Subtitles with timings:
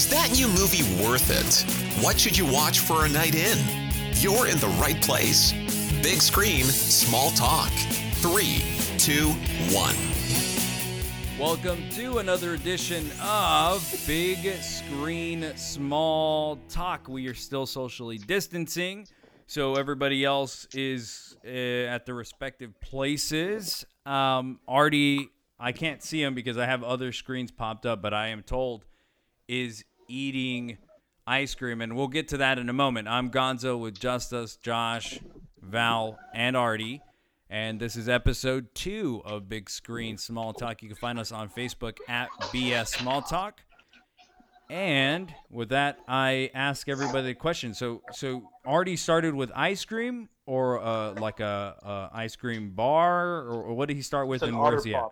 [0.00, 2.02] Is that new movie worth it?
[2.02, 3.58] What should you watch for a night in?
[4.14, 5.52] You're in the right place.
[6.02, 7.68] Big screen, small talk.
[8.14, 8.62] Three,
[8.96, 9.28] two,
[9.76, 9.94] one.
[11.38, 17.06] Welcome to another edition of Big Screen Small Talk.
[17.06, 19.06] We are still socially distancing,
[19.46, 23.84] so everybody else is uh, at their respective places.
[24.06, 25.28] Um, Artie,
[25.58, 28.86] I can't see him because I have other screens popped up, but I am told
[29.46, 30.78] is eating
[31.26, 33.08] ice cream, and we'll get to that in a moment.
[33.08, 35.20] I'm Gonzo with Justice, Josh,
[35.62, 37.00] Val, and Artie.
[37.48, 40.82] And this is episode two of Big Screen Small Talk.
[40.82, 43.60] You can find us on Facebook at BS Small Talk.
[44.68, 47.74] And with that, I ask everybody a question.
[47.74, 53.38] So, so Artie started with ice cream, or uh, like a, a ice cream bar,
[53.38, 55.04] or, or what did he start with, and where's he at?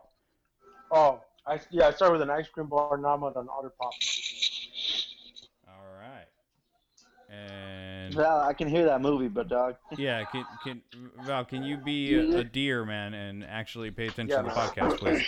[0.93, 3.73] Oh, I, yeah, I started with an ice cream bar, now I'm at an Otter
[3.81, 3.93] Pop.
[7.31, 7.43] All right.
[8.07, 9.77] And Val, I can hear that movie, but dog.
[9.99, 10.83] yeah, can can
[11.25, 14.55] Val, can you be a, a deer man and actually pay attention Yeah, to the
[14.55, 14.69] man.
[14.71, 15.23] podcast, please?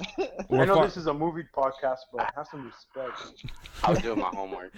[0.18, 3.18] I We're know far- this is a movie podcast, but have some respect.
[3.84, 4.72] I was doing my homework.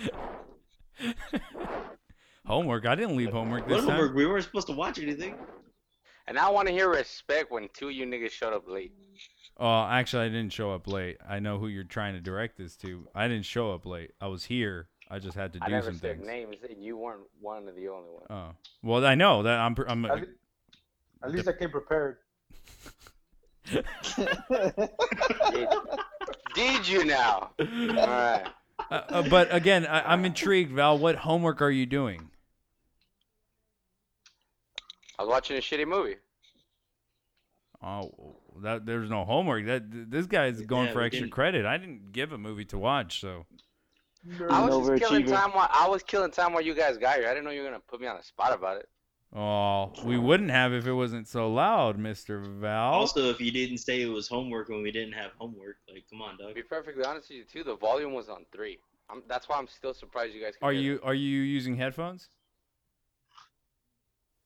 [2.44, 2.86] homework.
[2.86, 3.96] I didn't leave homework this What time.
[4.00, 4.16] homework?
[4.16, 5.36] We weren't supposed to watch anything.
[6.26, 8.92] And I want to hear respect when two of you niggas showed up late.
[9.64, 11.18] Oh, actually, I didn't show up late.
[11.28, 13.06] I know who you're trying to direct this to.
[13.14, 14.10] I didn't show up late.
[14.20, 14.88] I was here.
[15.08, 16.26] I just had to I do never some said things.
[16.26, 18.26] names, and you weren't one of the only ones.
[18.28, 18.48] Oh,
[18.82, 19.76] well, I know that I'm.
[19.86, 20.26] I'm At, le-
[21.22, 22.16] at least I came prepared.
[23.70, 25.68] Did,
[26.56, 27.52] did you now?
[27.60, 28.44] All right.
[28.90, 30.98] uh, uh, but again, I, I'm intrigued, Val.
[30.98, 32.30] What homework are you doing?
[35.18, 36.16] I was watching a shitty movie.
[37.80, 39.66] Oh, that there's no homework.
[39.66, 41.64] That this guy's going Yeah, for extra didn't- credit.
[41.66, 43.46] I didn't give a movie to watch, so
[44.50, 47.26] I was just killing time while I was killing time while you guys got here.
[47.26, 48.88] I didn't know you were gonna put me on the spot about it.
[49.34, 52.92] oh, we wouldn't have if it wasn't so loud, Mister Val.
[52.92, 56.20] Also, if you didn't say it was homework when we didn't have homework, like, come
[56.22, 58.78] on, To be perfectly honest with you, too, the volume was on three.
[59.10, 60.54] I'm, that's why I'm still surprised you guys.
[60.62, 60.98] Are you me.
[61.02, 62.28] are you using headphones?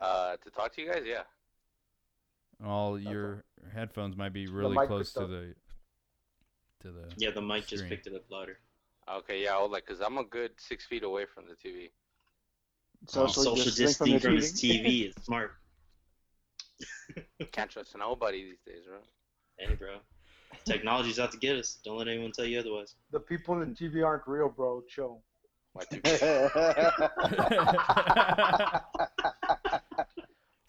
[0.01, 1.03] Uh, to talk to you guys?
[1.07, 1.23] Yeah.
[2.65, 3.45] All your
[3.75, 5.55] headphones might be really close to the
[6.81, 7.13] to the.
[7.17, 8.59] Yeah, the mic just picked it up louder.
[9.09, 11.91] Okay, yeah, I was like, cause I'm a good six feet away from the TV.
[13.09, 13.27] Oh.
[13.27, 15.53] Social, Social distancing distancing from the his TV is smart.
[17.53, 18.99] Can't trust nobody these days, bro.
[19.59, 19.97] Hey, bro.
[20.65, 21.79] Technology's out to get us.
[21.85, 22.95] Don't let anyone tell you otherwise.
[23.13, 24.83] The people in TV aren't real, bro.
[24.89, 25.21] Chill.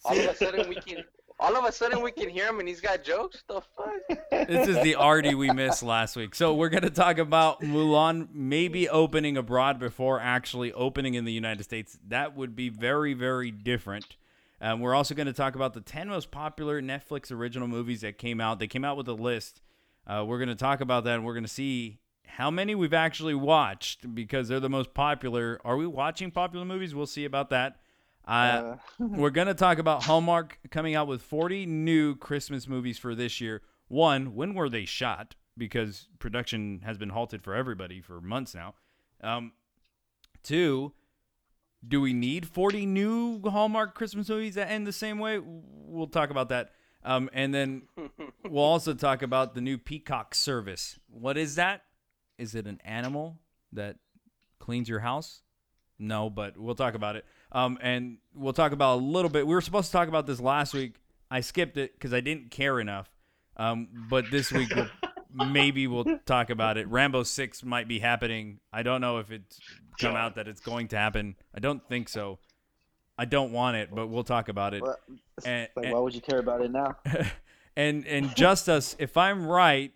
[0.05, 1.03] All of a sudden we can,
[1.39, 3.43] all of a sudden we can hear him and he's got jokes.
[3.47, 4.19] The fuck?
[4.47, 6.35] this is the Artie we missed last week.
[6.35, 11.63] So we're gonna talk about Mulan maybe opening abroad before actually opening in the United
[11.63, 11.97] States.
[12.07, 14.17] That would be very very different.
[14.59, 18.17] Um, we're also going to talk about the 10 most popular Netflix original movies that
[18.17, 18.59] came out.
[18.59, 19.61] They came out with a list.
[20.05, 22.93] Uh, we're going to talk about that and we're going to see how many we've
[22.93, 25.59] actually watched because they're the most popular.
[25.63, 26.95] Are we watching popular movies?
[26.95, 27.79] We'll see about that.
[28.27, 32.97] Uh, Uh, we're going to talk about Hallmark coming out with 40 new Christmas movies
[32.97, 33.61] for this year.
[33.87, 35.35] One, when were they shot?
[35.57, 38.75] Because production has been halted for everybody for months now.
[39.23, 39.53] Um,
[40.43, 40.93] two,
[41.87, 45.39] do we need 40 new Hallmark Christmas movies that end the same way?
[45.41, 46.71] We'll talk about that.
[47.03, 47.83] Um, and then
[48.43, 50.99] we'll also talk about the new Peacock service.
[51.09, 51.83] What is that?
[52.37, 53.39] Is it an animal
[53.71, 53.97] that
[54.59, 55.41] cleans your house?
[55.97, 57.25] No, but we'll talk about it.
[57.51, 59.47] Um, and we'll talk about a little bit.
[59.47, 60.95] We were supposed to talk about this last week.
[61.31, 63.09] I skipped it because I didn't care enough.
[63.57, 64.87] Um, but this week we'll,
[65.47, 66.87] maybe we'll talk about it.
[66.87, 68.59] Rambo Six might be happening.
[68.71, 69.59] I don't know if it's
[69.99, 71.35] come out that it's going to happen.
[71.55, 72.39] I don't think so.
[73.17, 74.81] I don't want it, but we'll talk about it.
[74.83, 74.99] what-
[75.43, 76.95] And, like, and- why would you care about it now?
[77.75, 79.91] and and Justice, if I'm right,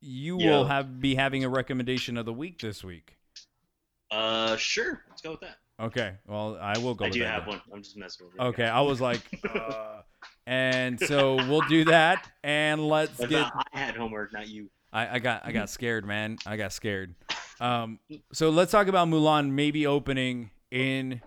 [0.00, 0.50] you Yeah.
[0.50, 3.16] will have be having a recommendation of the week this week.
[4.10, 5.04] Uh, sure.
[5.08, 5.58] Let's go with that.
[5.80, 7.04] Okay, well I will go.
[7.04, 7.54] I do have then.
[7.54, 7.60] one.
[7.72, 8.40] I'm just messing with you.
[8.48, 9.20] Okay, I was like,
[9.54, 10.02] uh,
[10.46, 13.50] and so we'll do that, and let's get.
[13.72, 14.70] I had homework, not you.
[14.92, 16.38] I, I got I got scared, man.
[16.46, 17.14] I got scared.
[17.60, 17.98] Um,
[18.32, 21.20] so let's talk about Mulan maybe opening in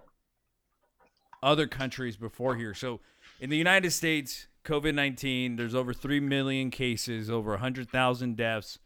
[1.43, 2.73] other countries before here.
[2.73, 3.01] So
[3.41, 8.79] in the United States, COVID nineteen, there's over three million cases, over hundred thousand deaths.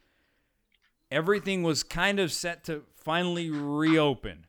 [1.12, 4.45] Everything was kind of set to finally reopen,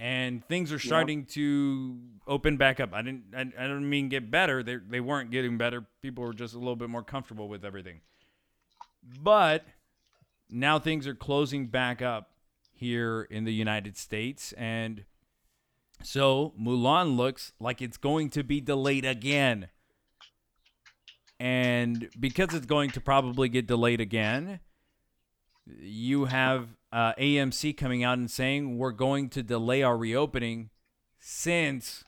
[0.00, 2.92] and things are starting to open back up.
[2.92, 4.62] I didn't I, I don't mean get better.
[4.62, 5.84] They they weren't getting better.
[6.02, 8.00] People were just a little bit more comfortable with everything.
[9.22, 9.64] But
[10.50, 12.30] now things are closing back up
[12.72, 15.04] here in the United States, and
[16.02, 19.68] so Mulan looks like it's going to be delayed again.
[21.40, 24.60] And because it's going to probably get delayed again,
[25.66, 30.70] you have uh, AMC coming out and saying we're going to delay our reopening
[31.18, 32.04] since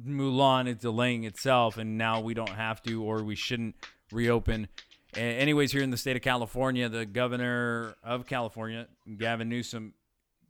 [0.00, 3.74] Mulan is delaying itself, and now we don't have to or we shouldn't
[4.12, 4.68] reopen.
[5.16, 8.86] A- Anyways, here in the state of California, the governor of California,
[9.18, 9.94] Gavin Newsom,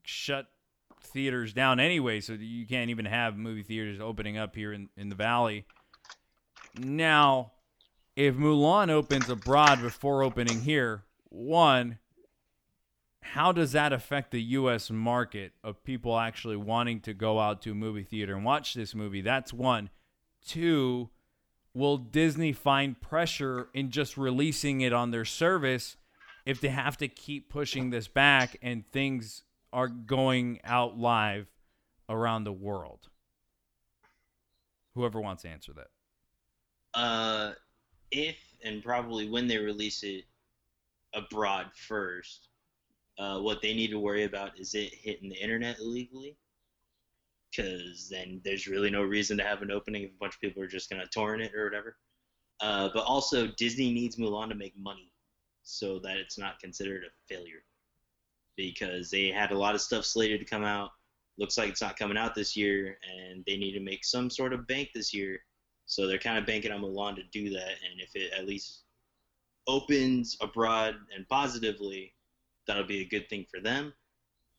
[0.05, 0.47] shut
[1.01, 5.09] theaters down anyway, so you can't even have movie theaters opening up here in, in
[5.09, 5.65] the valley.
[6.79, 7.53] Now,
[8.15, 11.99] if Mulan opens abroad before opening here, one,
[13.21, 14.91] how does that affect the U.S.
[14.91, 18.95] market of people actually wanting to go out to a movie theater and watch this
[18.95, 19.21] movie?
[19.21, 19.91] That's one.
[20.45, 21.11] Two,
[21.75, 25.97] will Disney find pressure in just releasing it on their service
[26.47, 29.43] if they have to keep pushing this back and things
[29.73, 31.49] are going out live
[32.09, 33.09] around the world?
[34.95, 35.89] Whoever wants to answer that.
[36.99, 37.53] Uh,
[38.11, 40.25] if and probably when they release it
[41.15, 42.48] abroad first,
[43.19, 46.37] uh, what they need to worry about is it hitting the internet illegally.
[47.51, 50.63] Because then there's really no reason to have an opening if a bunch of people
[50.63, 51.97] are just gonna torrent it or whatever.
[52.61, 55.11] Uh, but also Disney needs Mulan to make money,
[55.63, 57.65] so that it's not considered a failure.
[58.57, 60.91] Because they had a lot of stuff slated to come out.
[61.39, 64.53] Looks like it's not coming out this year, and they need to make some sort
[64.53, 65.41] of bank this year.
[65.87, 68.83] So they're kind of banking on Mulan to do that, and if it at least
[69.67, 72.13] opens abroad and positively,
[72.69, 73.93] that'll be a good thing for them.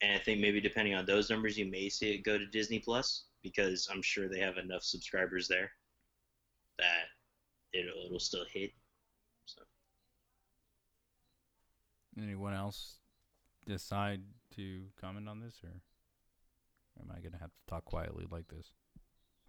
[0.01, 2.79] And I think maybe depending on those numbers, you may see it go to Disney
[2.79, 5.71] Plus because I'm sure they have enough subscribers there
[6.79, 7.07] that
[7.73, 8.71] it'll it'll still hit.
[9.45, 9.61] So
[12.21, 12.95] Anyone else
[13.65, 14.21] decide
[14.55, 15.69] to comment on this, or
[17.01, 18.71] am I going to have to talk quietly like this?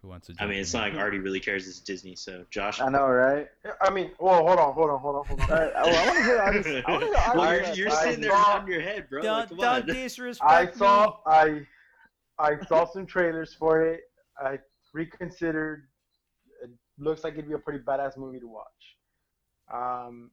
[0.01, 0.35] Who wants to?
[0.39, 0.81] I mean, it's here?
[0.81, 1.67] not like Artie really cares.
[1.67, 2.15] It's Disney.
[2.15, 3.47] So Josh, I know, right?
[3.81, 5.51] I mean, well, hold on, hold on, hold on, hold on.
[5.51, 6.39] All right, well, I want to hear.
[6.39, 6.83] I, I want to hear.
[7.17, 9.21] Artie, Artie's you're I sitting there saw- nodding your head, bro.
[9.21, 10.71] Don't, come don't disrespect I me.
[10.75, 11.61] saw I
[12.39, 14.01] I saw some trailers for it.
[14.39, 14.57] I
[14.93, 15.83] reconsidered.
[16.63, 18.65] It looks like it'd be a pretty badass movie to watch.
[19.71, 20.31] Um,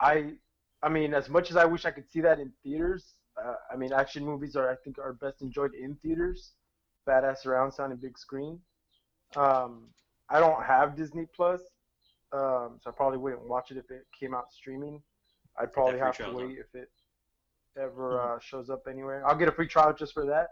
[0.00, 0.32] I
[0.82, 3.12] I mean, as much as I wish I could see that in theaters,
[3.42, 6.52] uh, I mean, action movies are I think are best enjoyed in theaters,
[7.06, 8.60] badass surround sound and big screen.
[9.36, 9.88] Um,
[10.30, 11.60] I don't have Disney Plus,
[12.32, 15.02] um, so I probably wouldn't watch it if it came out streaming.
[15.58, 16.46] I'd probably have to trial, though.
[16.46, 16.90] wait if it
[17.78, 19.26] ever uh, shows up anywhere.
[19.26, 20.48] I'll get a free trial just for that.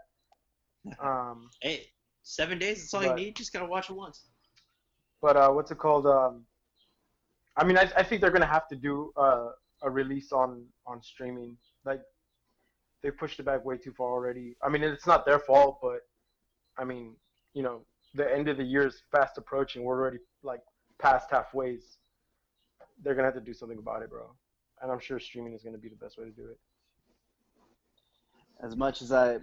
[1.01, 1.87] Um, Hey,
[2.23, 2.79] seven days.
[2.79, 3.35] That's all But- you need.
[3.37, 4.25] Just gotta watch it once.
[5.21, 6.05] but uh, what's it called?
[6.05, 6.45] Um,
[7.55, 9.49] I mean, I, I think they're gonna have to do uh,
[9.83, 11.55] a release on on streaming.
[11.85, 12.01] Like
[13.01, 14.55] they pushed it back way too far already.
[14.61, 15.99] I mean, it's not their fault, but
[16.77, 17.15] I mean,
[17.53, 19.83] you know, the end of the year is fast approaching.
[19.83, 20.61] We're already like
[20.99, 21.97] past halfways.
[23.03, 24.31] They're gonna have to do something about it, bro.
[24.81, 26.59] And I'm sure streaming is gonna be the best way to do it.
[28.61, 29.39] as much as I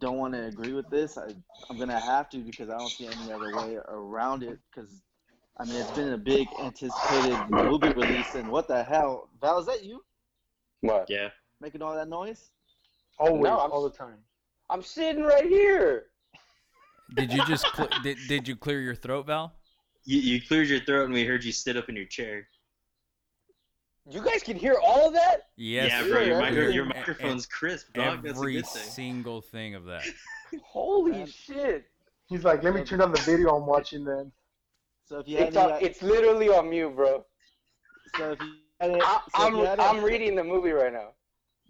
[0.00, 1.34] don't want to agree with this, I,
[1.70, 4.58] I'm gonna have to because I don't see any other way around it.
[4.74, 5.02] Because
[5.58, 9.58] I mean, it's been a big anticipated movie release, and what the hell, Val?
[9.58, 10.04] Is that you
[10.80, 11.06] What?
[11.08, 11.30] Yeah.
[11.60, 12.50] making all that noise?
[13.18, 14.18] Always, No, all the time.
[14.70, 16.06] I'm sitting right here.
[17.14, 19.52] Did you just cl- did, did you clear your throat, Val?
[20.04, 22.48] You, you cleared your throat and we heard you sit up in your chair.
[24.10, 25.50] You guys can hear all of that?
[25.56, 25.90] Yes.
[25.90, 26.20] yeah, bro.
[26.22, 28.22] Your, yeah, micro, your microphone's crisp, dog.
[28.24, 28.82] That's a Every good thing.
[28.90, 30.02] single thing of that.
[30.64, 31.26] Holy Man.
[31.26, 31.84] shit!
[32.26, 34.32] He's like, let me turn on the video I'm watching then.
[35.04, 37.24] So if you had It's, any, on, it's literally on mute, bro.
[38.16, 40.44] so if you had any, I, so if I'm you had I'm any- reading the
[40.44, 41.10] movie right now.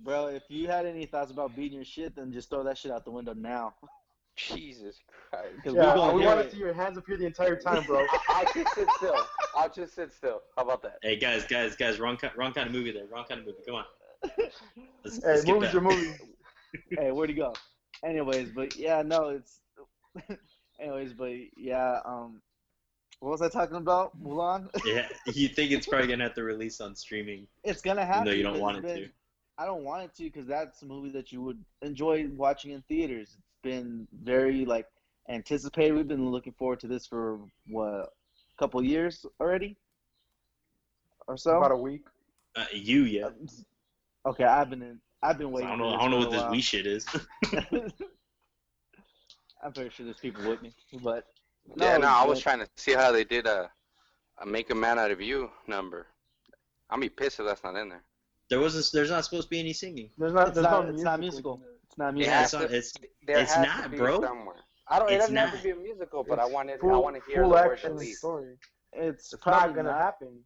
[0.00, 2.90] Bro, if you had any thoughts about beating your shit, then just throw that shit
[2.90, 3.74] out the window now.
[4.36, 4.96] Jesus
[5.30, 5.46] Christ!
[5.64, 8.00] Yeah, we're gonna want to see your hands up here the entire time, bro.
[8.28, 9.26] I, I'll just sit still.
[9.54, 10.40] I'll just sit still.
[10.56, 10.98] How about that?
[11.02, 13.04] Hey guys, guys, guys, wrong ki- wrong kind of movie there.
[13.12, 13.58] Wrong kind of movie.
[13.66, 13.84] Come on.
[15.04, 15.78] Let's, hey, let's skip movies that.
[15.78, 16.18] are movies.
[16.98, 17.52] hey, where'd he go?
[18.04, 19.60] Anyways, but yeah, no, it's.
[20.80, 22.40] Anyways, but yeah, um,
[23.20, 24.20] what was I talking about?
[24.20, 24.68] Mulan.
[24.84, 28.24] Yeah, you think it's probably gonna have to release on streaming, it's gonna happen.
[28.24, 29.12] No, you don't want it it's to.
[29.58, 32.82] I don't want it to because that's a movie that you would enjoy watching in
[32.82, 33.36] theaters.
[33.62, 34.86] It's been very like
[35.28, 35.94] anticipated.
[35.94, 37.38] We've been looking forward to this for
[37.68, 38.08] what a
[38.58, 39.76] couple years already,
[41.28, 41.58] or so.
[41.58, 42.02] About a week.
[42.56, 43.28] Uh, you, yeah.
[44.26, 44.98] Okay, I've been in.
[45.22, 45.68] I've been waiting.
[45.68, 45.94] I don't know.
[45.94, 46.50] I don't know what this while.
[46.50, 47.06] we shit is.
[49.62, 51.24] I'm pretty sure there's people with me, but
[51.76, 53.70] yeah, no, I was trying to see how they did a,
[54.40, 56.08] a make a man out of you number.
[56.90, 58.02] I'll be pissed if that's not in there.
[58.50, 58.90] There wasn't.
[58.92, 60.10] There's not supposed to be any singing.
[60.18, 60.48] There's not.
[60.48, 61.62] It's there's not- no it's not musical.
[61.98, 61.98] Musical.
[61.98, 62.34] It's not It musical.
[62.34, 62.92] has it's not- to- it's-
[63.26, 64.20] there it's has not, to be bro.
[64.20, 64.56] somewhere.
[64.88, 65.08] I don't.
[65.10, 66.80] It It's doesn't have to be a musical, but I It's wanted.
[66.82, 68.58] I want to hear full the word action at story.
[68.92, 70.00] It's, It's probably not gonna not.
[70.00, 70.44] happen.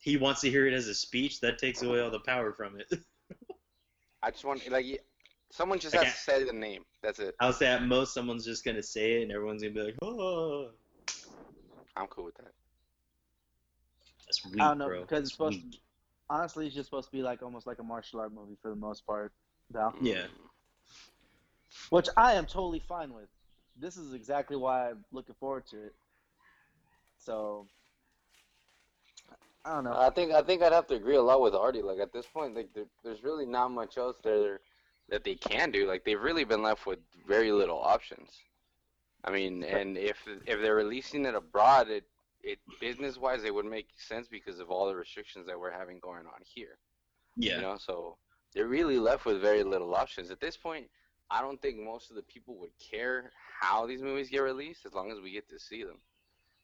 [0.00, 1.40] He wants to hear it as a speech.
[1.40, 2.86] That takes away all the power from it.
[4.22, 5.04] I just want like
[5.50, 6.04] someone just Okay.
[6.04, 6.84] has to say the name.
[7.02, 7.34] That's it.
[7.40, 10.70] I'll say at most someone's just gonna say it, and everyone's gonna be like, "Oh,
[11.96, 12.52] I'm cool with that.
[14.26, 15.72] that's weak, I don't know bro." because it's supposed.
[15.72, 15.78] To,
[16.28, 18.76] honestly, it's just supposed to be like almost like a martial art movie for the
[18.76, 19.32] most part.
[19.70, 20.26] Though, Yeah.
[21.90, 23.28] Which I am totally fine with.
[23.80, 25.94] This is exactly why I'm looking forward to it.
[27.18, 27.66] So,
[29.64, 29.96] I don't know.
[29.96, 31.82] I think I think I'd have to agree a lot with Artie.
[31.82, 34.60] Like at this point, like there, there's really not much else there
[35.08, 35.86] that they can do.
[35.86, 38.30] Like they've really been left with very little options.
[39.24, 40.16] I mean, and if
[40.46, 42.04] if they're releasing it abroad, it
[42.42, 45.98] it business wise, it would make sense because of all the restrictions that we're having
[45.98, 46.78] going on here.
[47.36, 47.56] Yeah.
[47.56, 48.16] You know, so
[48.54, 50.86] they're really left with very little options at this point.
[51.30, 54.94] I don't think most of the people would care how these movies get released as
[54.94, 55.98] long as we get to see them.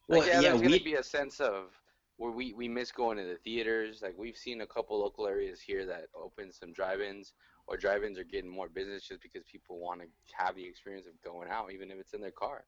[0.08, 1.70] Like, Well, yeah, yeah, there's we- gonna be a sense of
[2.16, 4.00] where we, we miss going to the theaters.
[4.02, 7.32] Like we've seen a couple local areas here that open some drive-ins,
[7.66, 11.20] or drive-ins are getting more business just because people want to have the experience of
[11.22, 12.64] going out, even if it's in their car.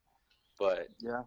[0.59, 1.23] But yeah.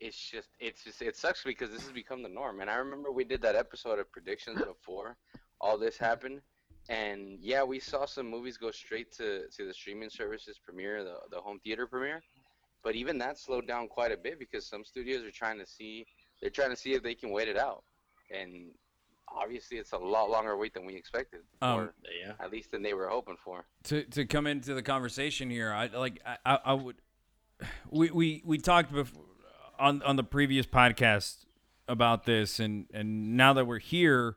[0.00, 2.60] it's just it's just it sucks because this has become the norm.
[2.60, 5.16] And I remember we did that episode of predictions before
[5.60, 6.42] all this happened.
[6.88, 11.16] And yeah, we saw some movies go straight to, to the streaming services premiere, the
[11.30, 12.22] the home theater premiere.
[12.82, 16.06] But even that slowed down quite a bit because some studios are trying to see
[16.40, 17.82] they're trying to see if they can wait it out.
[18.30, 18.70] And
[19.34, 21.40] obviously it's a lot longer wait than we expected.
[21.62, 22.32] Um, or Yeah.
[22.40, 23.66] at least than they were hoping for.
[23.84, 26.96] to to come into the conversation here, I like I, I, I would
[27.90, 29.24] we we we talked before
[29.78, 31.46] on on the previous podcast
[31.88, 34.36] about this and and now that we're here,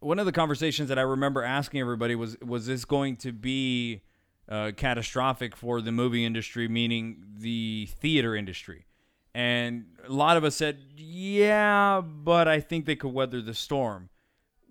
[0.00, 4.02] one of the conversations that I remember asking everybody was was this going to be
[4.48, 8.86] uh, catastrophic for the movie industry, meaning the theater industry.
[9.32, 14.08] And a lot of us said, yeah, but I think they could weather the storm.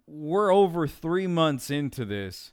[0.05, 2.51] We're over three months into this,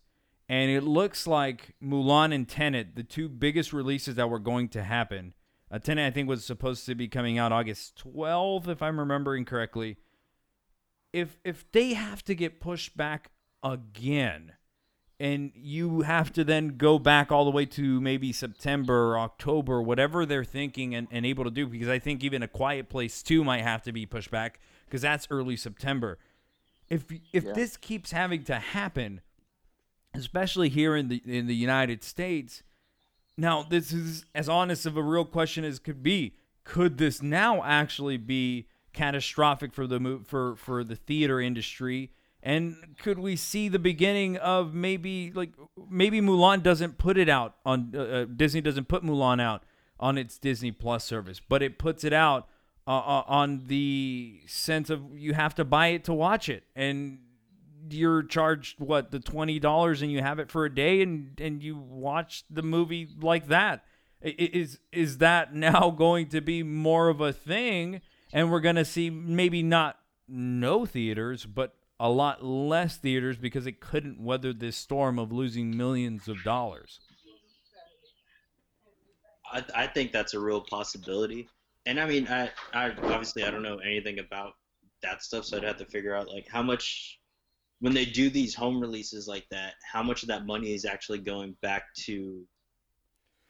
[0.48, 4.84] and it looks like Mulan and Tenet, the two biggest releases that were going to
[4.84, 5.34] happen.
[5.68, 9.44] Uh, Tenet, I think, was supposed to be coming out August 12th, if I'm remembering
[9.44, 9.96] correctly.
[11.16, 13.30] If if they have to get pushed back
[13.62, 14.52] again,
[15.18, 19.80] and you have to then go back all the way to maybe September or October,
[19.80, 23.22] whatever they're thinking and, and able to do, because I think even A Quiet Place
[23.22, 26.18] too might have to be pushed back because that's early September.
[26.90, 27.52] If if Yeah.
[27.54, 29.22] this keeps having to happen,
[30.12, 32.62] especially here in the in the United States,
[33.38, 36.36] now this is as honest of a real question as could be.
[36.64, 42.10] Could this now actually be catastrophic for the for for the theater industry?
[42.42, 45.50] And could we see the beginning of maybe like
[45.88, 49.64] maybe Mulan doesn't put it out on uh, uh, Disney doesn't put Mulan out
[49.98, 52.48] on its Disney Plus service, but it puts it out
[52.86, 57.18] uh, uh, on the sense of you have to buy it to watch it, and
[57.90, 61.62] you're charged what the twenty dollars, and you have it for a day, and and
[61.62, 63.84] you watch the movie like that.
[64.22, 69.10] Is is that now going to be more of a thing, and we're gonna see
[69.10, 75.18] maybe not no theaters, but a lot less theaters because it couldn't weather this storm
[75.18, 77.00] of losing millions of dollars.
[79.50, 81.48] I, I think that's a real possibility.
[81.86, 84.54] And I mean, I, I obviously I don't know anything about
[85.02, 87.20] that stuff, so I'd have to figure out like how much
[87.80, 91.18] when they do these home releases like that, how much of that money is actually
[91.18, 92.42] going back to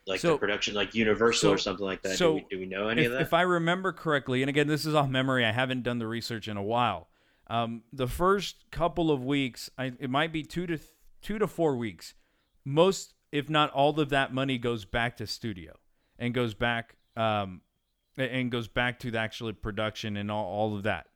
[0.06, 2.16] like So- the production, like Universal or something like that.
[2.16, 3.20] so do, we, do we know any if, of that?
[3.22, 6.48] if I remember correctly, and again, this is off memory, I haven't done the research
[6.48, 7.08] in a while.
[7.48, 10.90] Um, the first couple of weeks, I, it might be two to th-
[11.22, 12.14] two to four weeks.
[12.64, 15.74] Most, if not all, of that money goes back to studio
[16.18, 17.60] and goes back um,
[18.16, 21.06] and goes back to the actual production and all, all of that.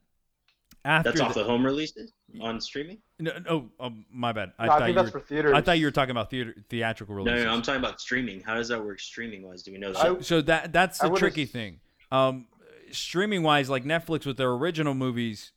[0.84, 2.98] After that's off the, the home releases on streaming.
[3.18, 4.52] no, no, um, my bad.
[4.58, 5.52] I No, I, thought think you that's were, for theaters.
[5.54, 7.44] I thought you were talking about theater theatrical No, releases.
[7.44, 8.40] no, no, I'm talking about streaming.
[8.40, 9.62] How does that work streaming wise?
[9.62, 10.04] Do we know that?
[10.04, 11.80] I- so that that's the tricky thing.
[12.10, 12.46] Um,
[12.92, 15.52] streaming wise, like Netflix with their original movies,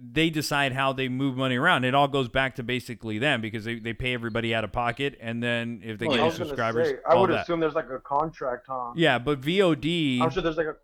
[0.00, 1.84] they decide how they move money around.
[1.84, 5.18] It all goes back to basically them because they, they pay everybody out of pocket,
[5.20, 7.30] and then if they Well, get I new was gonna subscribers, say, I all would
[7.30, 7.42] that.
[7.42, 8.92] assume there's like a contract, huh?
[8.96, 10.76] Yeah, but VOD, I'm sure there's like a,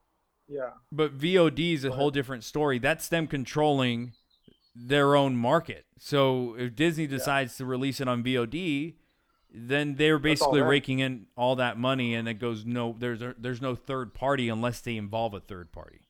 [0.48, 0.70] yeah.
[0.90, 2.78] but VOD is a whole different story.
[2.78, 4.12] That's them controlling
[4.74, 5.84] their own market.
[5.98, 8.94] So if Disney decides to release it on VOD,
[9.52, 12.94] then they're basically raking in all that money, and it goes no.
[12.98, 16.00] There's a, there's no third party unless they involve a third party.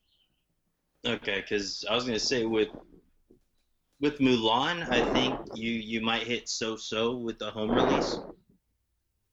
[1.07, 2.69] Okay, because I was gonna say with
[4.01, 8.19] with Mulan, I think you you might hit so so with the home release.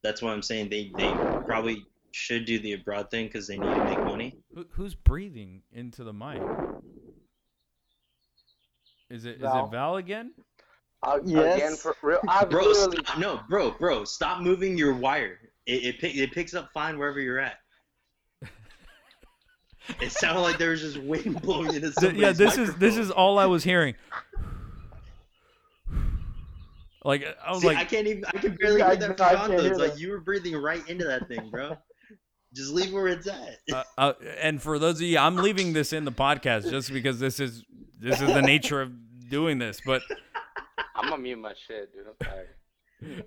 [0.03, 1.11] That's why I'm saying they they
[1.45, 1.85] probably
[2.15, 4.37] should do the abroad thing because they need to make money.
[4.53, 6.41] Who, who's breathing into the mic?
[9.09, 9.65] Is it is Val.
[9.65, 10.31] it Val again?
[11.03, 11.57] Uh, Yes.
[11.57, 12.97] Again, for real, I Bro, literally.
[13.05, 15.39] stop, no, bro, bro, stop moving your wire.
[15.65, 17.57] It it, pick, it picks up fine wherever you're at.
[20.01, 22.95] It sounded like there was just wind blowing into Th- somebody's yeah, this is this
[22.97, 23.93] is all I was hearing.
[27.03, 28.25] Like I was See, like, I can't even.
[28.33, 30.21] I can barely Yeah, hear that I- I from can't hear It's like you were
[30.21, 31.77] breathing right into that thing, bro.
[32.55, 33.59] Just leave where it's at.
[33.73, 37.19] uh, uh, and for those of you, I'm leaving this in the podcast just because
[37.19, 37.63] this is
[37.99, 38.91] this is the nature of
[39.29, 39.81] doing this.
[39.85, 40.01] But
[40.95, 42.05] I'm gonna mute my shit, dude.
[42.07, 42.55] I'm tired.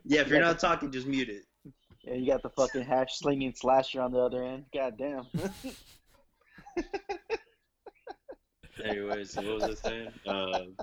[0.05, 1.43] yeah, if you're not talking, just mute it.
[2.03, 4.65] Yeah, you got the fucking hash slinging slasher on the other end.
[4.73, 5.27] God damn.
[8.85, 10.13] Anyways, what was I saying?
[10.27, 10.77] Um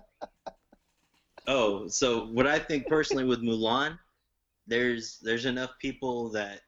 [1.48, 3.98] oh, so what I think personally with Mulan,
[4.68, 6.62] there's there's enough people that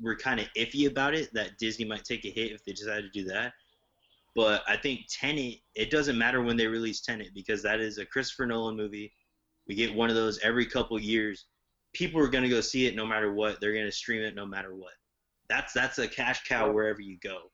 [0.00, 3.02] were kind of iffy about it that Disney might take a hit if they decide
[3.02, 3.52] to do that.
[4.34, 8.06] But I think Tenet, it doesn't matter when they release Tenet because that is a
[8.06, 9.12] Christopher Nolan movie.
[9.68, 11.46] We get one of those every couple years.
[11.92, 13.60] People are gonna go see it no matter what.
[13.60, 14.94] They're gonna stream it no matter what.
[15.48, 17.52] That's that's a cash cow wherever you go.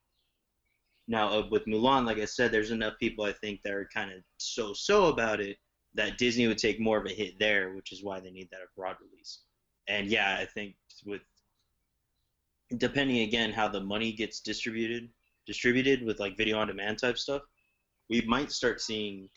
[1.07, 4.11] Now uh, with Mulan, like I said, there's enough people I think that are kind
[4.11, 5.59] of so-so about it
[5.95, 8.61] that Disney would take more of a hit there, which is why they need that
[8.73, 9.41] abroad release.
[9.89, 11.23] And yeah, I think with
[12.77, 15.09] depending again how the money gets distributed,
[15.47, 17.43] distributed with like video on demand type stuff,
[18.09, 19.29] we might start seeing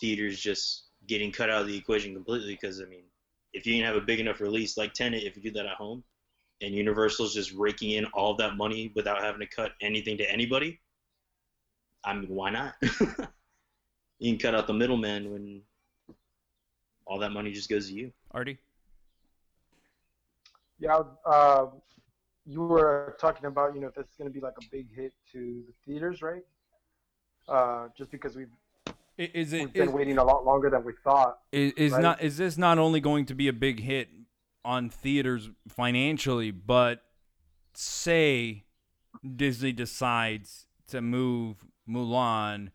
[0.00, 2.54] theaters just getting cut out of the equation completely.
[2.60, 3.04] Because I mean,
[3.52, 5.76] if you can have a big enough release like Tenet, if you do that at
[5.76, 6.02] home,
[6.60, 10.80] and Universal's just raking in all that money without having to cut anything to anybody,
[12.04, 12.74] I mean, why not?
[14.18, 15.62] you can cut out the middleman when
[17.06, 18.12] all that money just goes to you.
[18.30, 18.58] Artie,
[20.78, 21.66] Yeah, uh,
[22.46, 25.12] you were talking about, you know, if it's going to be like a big hit
[25.32, 26.42] to the theaters, right?
[27.48, 28.48] Uh, just because we've,
[29.16, 31.38] is it we've been is, waiting a lot longer than we thought.
[31.52, 32.02] is, is right?
[32.02, 34.08] not is this not only going to be a big hit
[34.64, 37.02] on theaters financially, but
[37.74, 38.64] say
[39.36, 42.70] Disney decides to move Mulan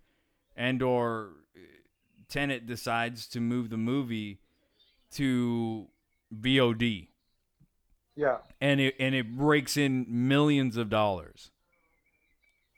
[0.56, 1.32] and or
[2.30, 4.40] Tenet decides to move the movie
[5.12, 5.88] to
[6.34, 7.08] VOD
[8.20, 8.40] Yeah.
[8.60, 11.52] and it and it breaks in millions of dollars.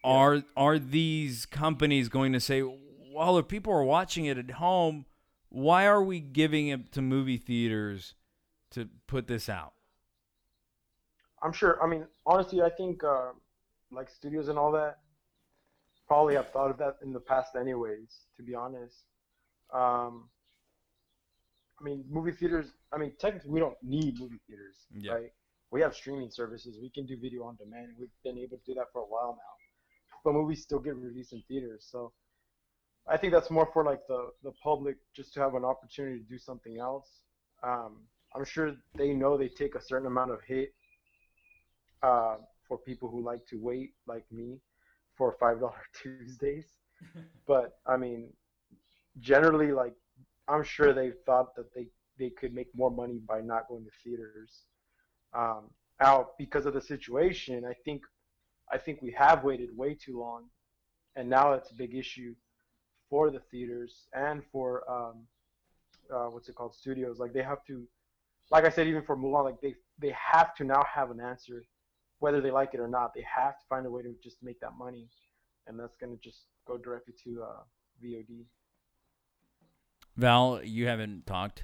[0.03, 5.07] Are are these companies going to say, well, if people are watching it at home,
[5.49, 8.13] why are we giving it to movie theaters
[8.69, 9.73] to put this out?
[11.41, 11.81] I'm sure.
[11.81, 13.31] I mean, honestly, I think uh,
[13.91, 14.99] like studios and all that
[16.07, 18.27] probably have thought of that in the past, anyways.
[18.37, 19.05] To be honest,
[19.73, 20.29] um,
[21.81, 22.67] I mean, movie theaters.
[22.93, 25.13] I mean, technically, we don't need movie theaters, Yeah.
[25.13, 25.31] right?
[25.71, 26.77] We have streaming services.
[26.81, 27.95] We can do video on demand.
[27.99, 29.55] We've been able to do that for a while now,
[30.23, 31.87] but movies still get released in theaters.
[31.89, 32.13] So,
[33.07, 36.25] I think that's more for like the the public just to have an opportunity to
[36.29, 37.09] do something else.
[37.63, 40.73] Um, I'm sure they know they take a certain amount of hit
[42.03, 44.59] uh, for people who like to wait, like me,
[45.17, 46.65] for five dollar Tuesdays.
[47.47, 48.33] but I mean,
[49.19, 49.93] generally, like
[50.51, 51.87] I'm sure they thought that they
[52.19, 54.63] they could make more money by not going to theaters.
[55.33, 58.01] Um, now, because of the situation, I think
[58.71, 60.45] I think we have waited way too long,
[61.15, 62.35] and now it's a big issue
[63.09, 65.15] for the theaters and for um,
[66.13, 67.19] uh, what's it called studios.
[67.19, 67.83] Like they have to,
[68.49, 71.63] like I said, even for Mulan, like they they have to now have an answer,
[72.19, 73.13] whether they like it or not.
[73.13, 75.07] They have to find a way to just make that money,
[75.67, 77.63] and that's gonna just go directly to uh,
[78.03, 78.45] VOD.
[80.17, 81.63] Val, you haven't talked.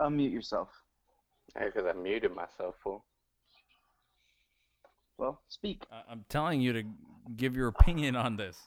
[0.00, 0.68] Unmute yourself.
[1.56, 3.04] Hey, because I muted myself, fool.
[5.18, 5.84] Well, speak.
[5.92, 6.82] I- I'm telling you to
[7.36, 8.58] give your opinion on this.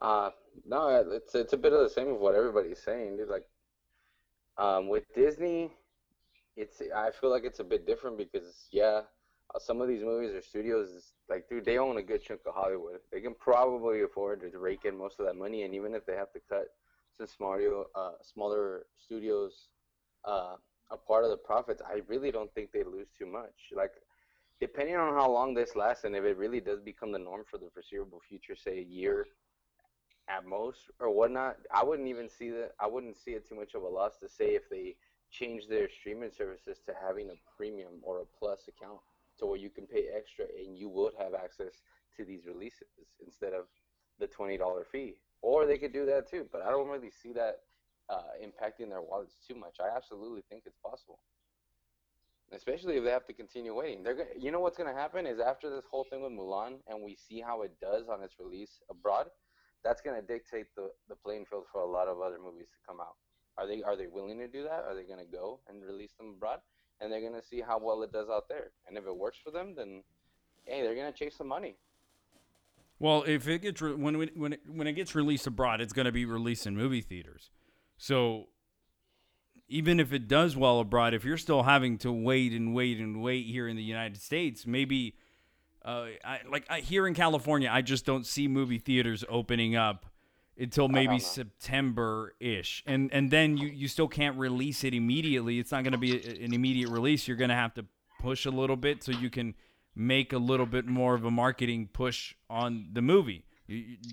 [0.00, 0.30] Uh,
[0.66, 3.28] no, it's it's a bit of the same of what everybody's saying, dude.
[3.28, 3.46] Like,
[4.58, 5.70] um, with Disney,
[6.56, 9.02] it's I feel like it's a bit different because yeah,
[9.60, 13.00] some of these movies or studios, like, dude, they own a good chunk of Hollywood.
[13.12, 16.14] They can probably afford to rake in most of that money, and even if they
[16.14, 16.68] have to cut
[17.16, 19.68] some smaller uh smaller studios
[20.24, 20.56] uh
[20.90, 23.54] a part of the profits, I really don't think they lose too much.
[23.74, 23.92] Like.
[24.60, 27.58] Depending on how long this lasts, and if it really does become the norm for
[27.58, 29.26] the foreseeable future, say a year,
[30.28, 31.56] at most or whatnot.
[31.72, 32.72] I wouldn't even see that.
[32.80, 34.96] I wouldn't see it too much of a loss to say if they
[35.30, 39.00] change their streaming services to having a premium or a plus account,
[39.38, 41.82] to where you can pay extra and you would have access
[42.16, 42.88] to these releases
[43.24, 43.66] instead of
[44.18, 45.16] the twenty dollar fee.
[45.40, 46.46] or they could do that too.
[46.52, 47.60] But I don't really see that
[48.08, 49.76] uh, impacting their wallets too much.
[49.80, 51.20] I absolutely think it's possible,
[52.52, 54.02] especially if they have to continue waiting.
[54.02, 57.02] They're gonna, you know what's gonna happen is after this whole thing with Mulan and
[57.02, 59.28] we see how it does on its release abroad,
[59.84, 63.00] that's gonna dictate the, the playing field for a lot of other movies to come
[63.00, 63.16] out.
[63.58, 64.84] Are they are they willing to do that?
[64.86, 66.60] Are they gonna go and release them abroad?
[67.02, 68.70] And they're gonna see how well it does out there.
[68.86, 70.02] And if it works for them, then
[70.64, 71.74] hey, they're gonna chase some money.
[73.00, 75.92] Well, if it gets re- when it- when it, when it gets released abroad, it's
[75.92, 77.50] to be released in movie theaters.
[77.96, 78.48] So
[79.68, 83.20] even if it does well abroad, if you're still having to wait and wait and
[83.22, 85.16] wait here in the United States, maybe
[85.84, 90.11] uh, I, like I, here in California, I just don't see movie theaters opening up
[90.58, 91.18] until maybe.
[91.18, 95.58] September ish, and and then you you still can't release it immediately.
[95.58, 97.26] It's not going to be a, an immediate release.
[97.26, 97.84] You're going to have to
[98.20, 99.54] push a little bit so you can
[99.94, 103.44] make a little bit more of a marketing push on the movie.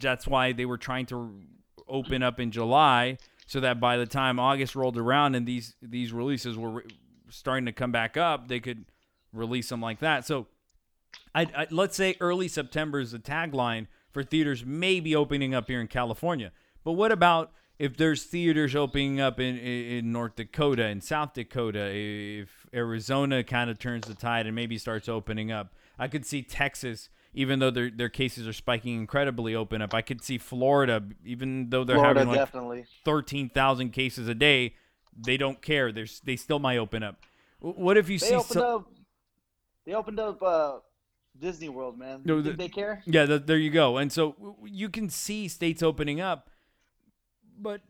[0.02, 1.42] That's why they were trying to
[1.88, 6.14] open up in July so that by the time August rolled around and these these
[6.14, 6.84] releases were re-
[7.30, 8.86] starting to come back up, they could
[9.34, 10.26] release them like that.
[10.26, 10.48] So
[11.34, 15.82] I, I let's say early September is the tagline for theaters maybe opening up here
[15.82, 16.52] in California.
[16.84, 21.90] But what about if there's theaters opening up in, in, North Dakota and South Dakota,
[21.94, 26.42] if Arizona kind of turns the tide and maybe starts opening up, I could see
[26.42, 29.94] Texas, even though their their cases are spiking incredibly, open up.
[29.94, 32.86] I could see Florida, even though they're Florida having like definitely.
[33.06, 34.76] thirteen thousand cases a day,
[35.18, 35.92] they don't care.
[35.92, 37.18] There's they still might open up.
[37.60, 38.92] What if you They see opened so- up.
[39.86, 40.78] They opened up uh,
[41.38, 42.22] Disney World, man.
[42.26, 43.02] No, the- they care?
[43.06, 43.98] Yeah, th- there you go.
[43.98, 46.50] And so you can see states opening up,
[47.58, 47.82] but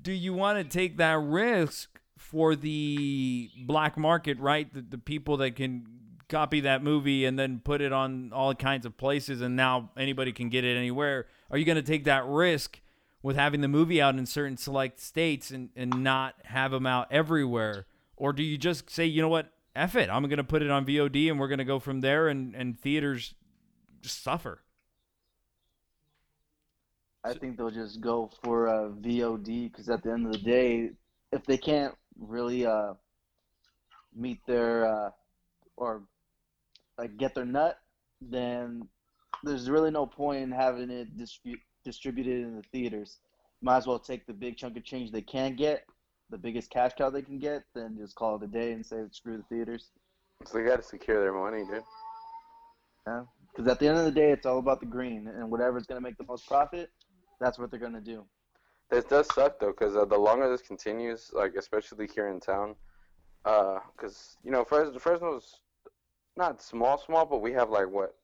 [0.00, 4.72] do you want to take that risk for the black market, right?
[4.72, 5.86] The, the people that can
[6.28, 10.32] copy that movie and then put it on all kinds of places, and now anybody
[10.32, 11.26] can get it anywhere.
[11.50, 12.80] Are you going to take that risk
[13.22, 17.08] with having the movie out in certain select states and, and not have them out
[17.10, 17.86] everywhere?
[18.16, 20.70] Or do you just say, you know what, F it, I'm going to put it
[20.70, 23.34] on VOD and we're going to go from there and, and theaters
[24.02, 24.60] just suffer.
[27.24, 30.90] I think they'll just go for uh, VOD because at the end of the day,
[31.30, 32.94] if they can't really uh,
[34.14, 35.10] meet their uh,
[35.76, 36.02] or
[36.98, 37.78] like get their nut,
[38.20, 38.88] then
[39.44, 43.18] there's really no point in having it distribute distributed in the theaters.
[43.60, 45.84] Might as well take the big chunk of change they can get,
[46.32, 49.02] the biggest cash cow they can get, then just call it a day and say
[49.12, 49.90] screw the theaters.
[50.44, 51.84] So they got to secure their money, dude.
[53.06, 55.86] Yeah, because at the end of the day, it's all about the green, and whatever's
[55.86, 56.90] going to make the most profit,
[57.38, 58.24] that's what they're going to do.
[58.90, 62.74] This does suck though, because uh, the longer this continues, like especially here in town,
[63.44, 65.60] because you know Fresno, Fresno's
[66.36, 68.14] not small, small, but we have like what,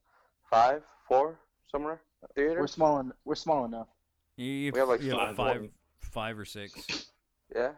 [0.50, 1.38] five, four,
[1.70, 2.00] somewhere
[2.36, 2.98] We're small.
[2.98, 3.88] En- we're small enough.
[4.36, 5.36] You We have, like, you five.
[5.36, 5.68] five,
[6.00, 7.10] five or six.
[7.54, 7.72] Yeah,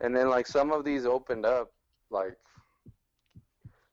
[0.00, 1.72] and then like some of these opened up
[2.10, 2.36] like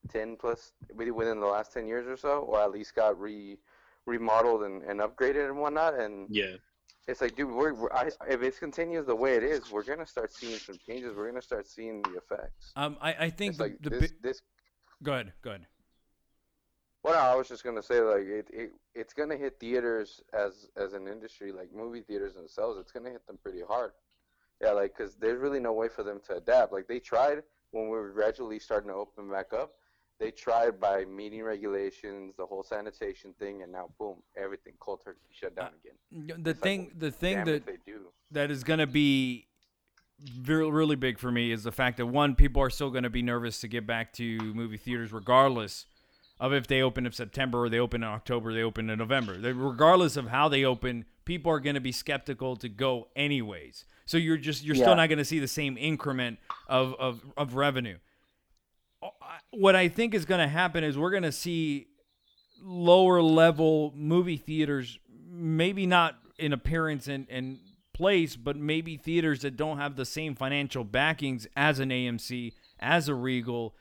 [0.09, 3.57] ten plus within the last ten years or so, or at least got re
[4.05, 5.93] remodeled and, and upgraded and whatnot.
[5.93, 6.57] And Yeah.
[7.07, 10.05] it's like, dude, we're, we're I, if it continues the way it is, we're gonna
[10.05, 11.15] start seeing some changes.
[11.15, 12.73] We're gonna start seeing the effects.
[12.75, 14.41] Um, I, I think It's the, like the this, bi- this.
[15.01, 15.67] go ahead, go ahead.
[17.03, 20.93] Well, I was just gonna say like it, it it's gonna hit theaters as as
[20.93, 22.77] an industry, like movie theaters themselves.
[22.79, 23.91] It's gonna hit them pretty hard.
[24.63, 26.71] Yeah, like because there's really no way for them to adapt.
[26.71, 29.73] Like they tried when we were gradually starting to open back up.
[30.19, 35.19] They tried by meeting regulations, the whole sanitation thing, and now boom, everything cold turkey
[35.31, 36.43] shut down uh, again.
[36.43, 38.01] The It's like, thing, oh, the thing that they do.
[38.31, 39.47] that is going to be
[40.45, 43.21] really big for me is the fact that one, people are still going to be
[43.21, 45.87] nervous to get back to movie theaters, regardless
[46.39, 49.37] of if they open in September or they open in October, they open in November.
[49.37, 53.85] They, regardless of how they open, people are going to be skeptical to go anyways.
[54.05, 54.83] So you're just you're Yeah.
[54.83, 57.97] still not going to see the same increment of of, of revenue.
[59.01, 59.07] Uh,
[59.51, 61.87] What I think is going to happen is we're going to see
[62.61, 64.97] lower level movie theaters,
[65.29, 67.59] maybe not in appearance and, and
[67.93, 73.07] place, but maybe theaters that don't have the same financial backings as an AMC, as
[73.09, 73.75] a Regal.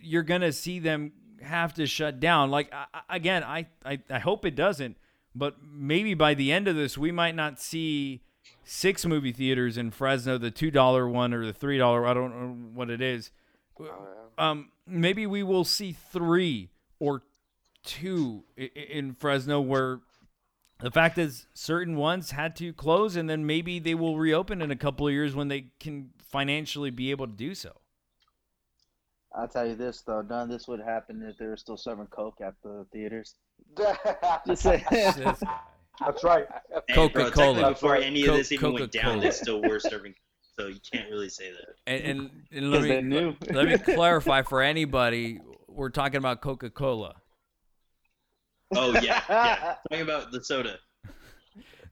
[0.00, 2.50] You're going to see them have to shut down.
[2.50, 4.96] Like, I- again, I, I, I hope it doesn't,
[5.34, 8.22] but maybe by the end of this, we might not see
[8.64, 12.90] six movie theaters in Fresno, the $2 one or the $3, I don't know what
[12.90, 13.30] it is.
[13.80, 13.90] Oh.
[14.36, 17.22] Um, maybe we will see three or
[17.84, 20.00] two in Fresno where
[20.80, 24.70] the fact is certain ones had to close and then maybe they will reopen in
[24.70, 27.72] a couple of years when they can financially be able to do so.
[29.34, 32.06] I'll tell you this though, none of this would happen if there were still serving
[32.06, 33.34] coke at the theaters.
[34.46, 34.84] Just say,
[36.00, 36.46] That's right.
[36.94, 37.70] Coca-Cola.
[37.70, 38.02] Before right.
[38.04, 39.14] any of this even went Coca-Cola.
[39.14, 40.14] down, they still were serving.
[40.58, 41.74] So you can't really say that.
[41.86, 43.36] And, and, and let Because they me knew.
[43.52, 45.40] let me clarify for anybody.
[45.68, 47.14] We're talking about Coca Cola,
[48.74, 49.74] Oh yeah, yeah.
[49.90, 50.78] Talking about the soda.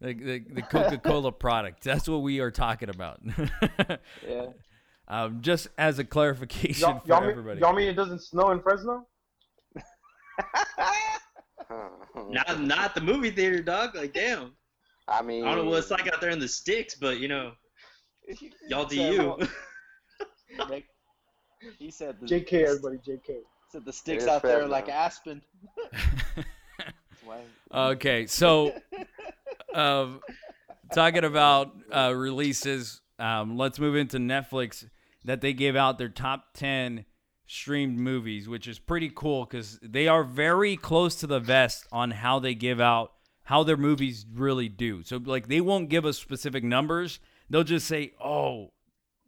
[0.00, 1.82] the, the, the Coca Cola product.
[1.84, 3.20] That's what we are talking about.
[4.28, 4.46] yeah.
[5.08, 7.60] um, just as a clarification Y'all, for y'all, mean, everybody.
[7.60, 9.06] y'all mean it doesn't snow in Fresno?
[12.28, 13.94] Not not the movie theater, dog.
[13.94, 14.52] Like damn.
[15.08, 17.28] I mean, I don't know what it's like out there in the sticks, but you
[17.28, 17.52] know,
[18.68, 19.38] y'all do you.
[20.70, 20.86] Nick,
[21.78, 23.40] he said the, JK, everybody, JK.
[23.70, 24.70] said the sticks out there Fresno.
[24.70, 25.42] like aspen.
[27.72, 28.72] Okay, so
[29.74, 30.20] um,
[30.94, 34.88] talking about uh, releases, um, let's move into Netflix.
[35.24, 37.04] That they gave out their top ten
[37.46, 42.10] streamed movies, which is pretty cool because they are very close to the vest on
[42.10, 43.12] how they give out
[43.44, 45.02] how their movies really do.
[45.04, 47.20] So like they won't give us specific numbers.
[47.48, 48.72] They'll just say, "Oh,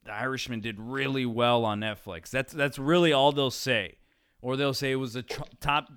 [0.04, 3.98] The Irishman did really well on Netflix." That's that's really all they'll say,
[4.42, 5.88] or they'll say it was a tr- top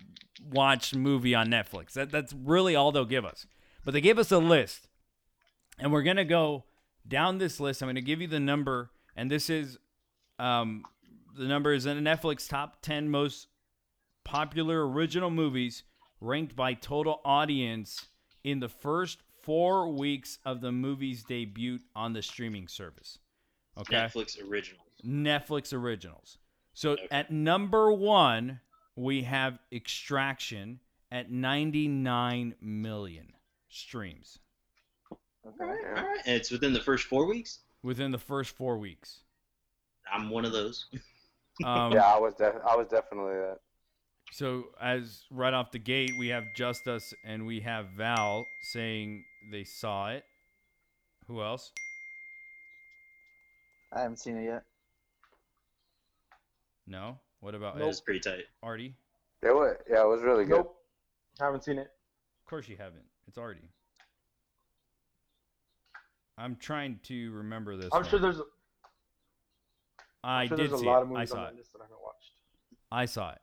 [0.47, 1.93] watched movie on Netflix.
[1.93, 3.47] That that's really all they'll give us.
[3.83, 4.87] But they gave us a list,
[5.79, 6.65] and we're gonna go
[7.07, 7.81] down this list.
[7.81, 9.79] I'm gonna give you the number, and this is
[10.37, 10.83] um,
[11.37, 13.47] the number is in the Netflix top 10 most
[14.23, 15.83] popular original movies
[16.19, 18.07] ranked by total audience
[18.43, 23.17] in the first four weeks of the movie's debut on the streaming service.
[23.77, 23.95] Okay.
[23.95, 24.85] Netflix originals.
[25.05, 26.37] Netflix originals.
[26.73, 27.07] So Okay.
[27.11, 28.59] at number one,
[28.95, 30.79] we have Extraction
[31.11, 33.33] at 99 million
[33.69, 34.39] streams
[35.11, 35.17] All
[35.57, 36.19] right, all right.
[36.25, 37.59] And it's within the first four weeks.
[37.83, 39.21] within the first four weeks.
[40.11, 40.85] I'm one of those.
[41.63, 43.59] Um, yeah, I was def- I was definitely that.
[44.31, 49.63] So as right off the gate, we have Justice and we have Val saying they
[49.63, 50.23] saw it.
[51.27, 51.71] Who else?
[53.93, 54.63] I haven't seen it yet.
[56.87, 57.19] No.
[57.41, 58.45] What about It was pretty tight.
[58.63, 58.95] Artie?
[59.41, 60.57] It was yeah, it was really good.
[60.57, 60.75] Nope.
[61.39, 61.89] Haven't seen it.
[62.43, 63.03] Of course you haven't.
[63.27, 63.69] It's Artie.
[66.37, 67.89] I'm trying to remember this.
[67.91, 68.09] I'm one.
[68.09, 68.41] sure there's.
[70.23, 71.03] I sure did there's a see lot it.
[71.03, 71.55] of I saw on it.
[71.55, 72.33] list that I haven't watched.
[72.91, 73.41] I saw it.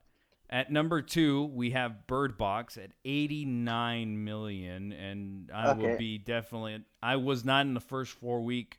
[0.50, 6.84] At number two, we have Bird Box at 89 million, and I will be definitely.
[7.02, 8.78] I was not in the first four week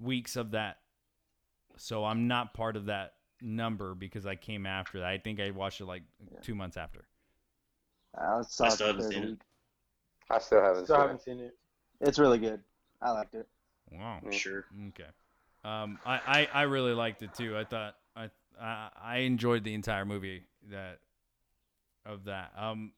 [0.00, 0.78] weeks of that,
[1.76, 5.08] so I'm not part of that number because I came after that.
[5.08, 6.02] I think I watched it like
[6.42, 7.06] two months after.
[8.16, 9.42] I saw I still the haven't third seen it.
[10.30, 11.22] I still haven't Still seen haven't it.
[11.22, 11.56] seen it.
[12.00, 12.62] It's really good.
[13.02, 13.48] I liked it.
[13.90, 14.22] Wow.
[14.24, 14.32] Mm.
[14.32, 14.64] Sure.
[14.88, 15.10] Okay.
[15.64, 17.56] Um, I, I, I really liked it too.
[17.56, 21.00] I thought I, I I enjoyed the entire movie that
[22.06, 22.52] of that.
[22.56, 22.92] Um,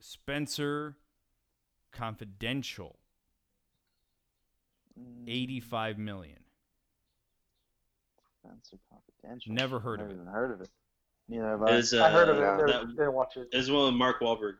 [0.00, 0.96] Spencer
[1.92, 2.98] Confidential,
[5.26, 6.38] eighty five million.
[8.42, 9.52] Spencer Confidential.
[9.52, 10.22] Never heard of Never it.
[10.22, 10.68] even heard of it.
[11.28, 11.76] Neither have I.
[11.76, 12.40] was, uh, I heard of it.
[12.40, 13.48] yeah, never, that- didn't watch it.
[13.52, 14.54] As well as Mark Wahlberg.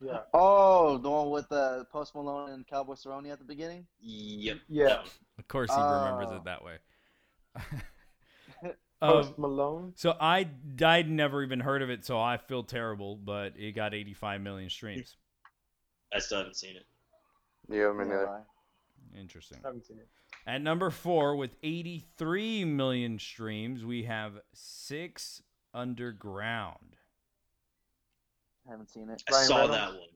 [0.00, 0.20] Yeah.
[0.34, 3.86] Oh, the one with uh, Post Malone and Cowboy Cerrone at the beginning.
[4.00, 4.58] Yep.
[4.68, 5.02] Yeah.
[5.38, 6.36] Of course, he remembers Oh.
[6.36, 6.76] it that way.
[9.00, 9.92] Post um, Malone.
[9.96, 10.48] so I
[10.82, 13.16] I'd never even heard of it, so I feel terrible.
[13.16, 15.16] But it got eighty five million streams.
[16.14, 16.86] I still haven't seen it.
[17.68, 18.44] Yeah, I mean, Neither uh, have
[19.14, 19.20] I.
[19.20, 19.58] Interesting.
[19.64, 20.08] haven't seen it.
[20.46, 25.40] At number four, with 83 million streams, we have Six
[25.72, 26.96] Underground.
[28.70, 29.22] Haven't seen it.
[29.28, 29.78] I Ryan saw Reynolds?
[29.78, 30.08] that one.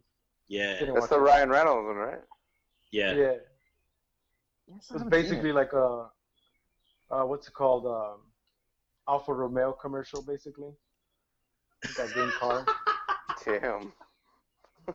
[0.48, 0.84] Yeah.
[0.94, 1.18] That's the it.
[1.18, 2.20] Ryan Reynolds one, right?
[2.90, 3.14] Yeah.
[3.14, 3.32] Yeah.
[4.70, 5.54] Yes, I It's basically it.
[5.54, 6.06] like a,
[7.10, 7.86] uh, what's it called?
[7.86, 8.20] Um,
[9.08, 10.72] Alfa Romeo commercial, basically.
[11.96, 12.66] That green car.
[13.44, 13.92] Damn.
[14.88, 14.94] At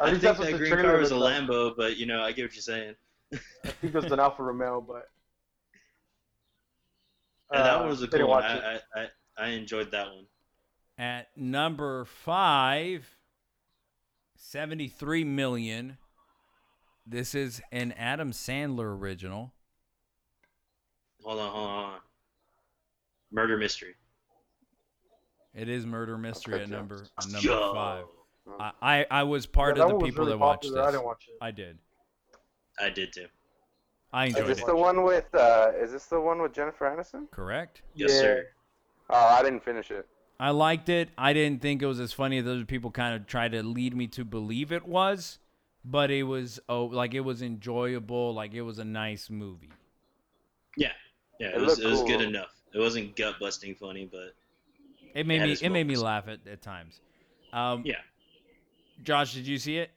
[0.00, 1.42] I least think that's that green car was a looked like.
[1.48, 2.94] Lambo, but you know, I get what you're saying.
[3.32, 3.38] I
[3.68, 5.08] think it was an Alfa Romeo, but.
[7.52, 8.42] And that uh, one was a didn't cool one.
[8.42, 9.06] I, I, I,
[9.38, 10.24] I enjoyed that one.
[10.96, 13.16] At number five,
[14.36, 15.98] 73 million.
[17.06, 19.52] This is an Adam Sandler original.
[21.22, 21.98] Hold on, hold on.
[23.32, 23.94] Murder mystery.
[25.54, 27.72] It is Murder Mystery at number at number Yo.
[27.74, 28.04] five.
[28.60, 30.82] I, I, I was part Yeah, of the people really that watched popular.
[30.82, 30.92] I this.
[30.94, 31.34] didn't watch it.
[31.40, 31.78] I did.
[32.78, 33.26] I did too.
[34.12, 34.66] I Is enjoyed this it.
[34.66, 35.32] the one with?
[35.34, 37.30] uh Is this the one with Jennifer Aniston?
[37.30, 37.82] Correct?
[37.94, 38.20] Yes, Yeah.
[38.20, 38.46] sir.
[39.10, 40.06] Oh, I didn't finish it.
[40.38, 41.10] I liked it.
[41.16, 43.96] I didn't think it was as funny as other people kind of tried to lead
[43.96, 45.38] me to believe it was,
[45.84, 49.70] but it was oh like it was enjoyable, like it was a nice movie.
[50.76, 50.92] Yeah.
[51.38, 52.50] Yeah, it, It was looked it was good enough.
[52.72, 54.34] It wasn't gut busting funny, but
[55.14, 57.00] It made Had me it made me laugh at, at times.
[57.52, 57.94] Um, yeah.
[59.02, 59.90] Josh, did you see it?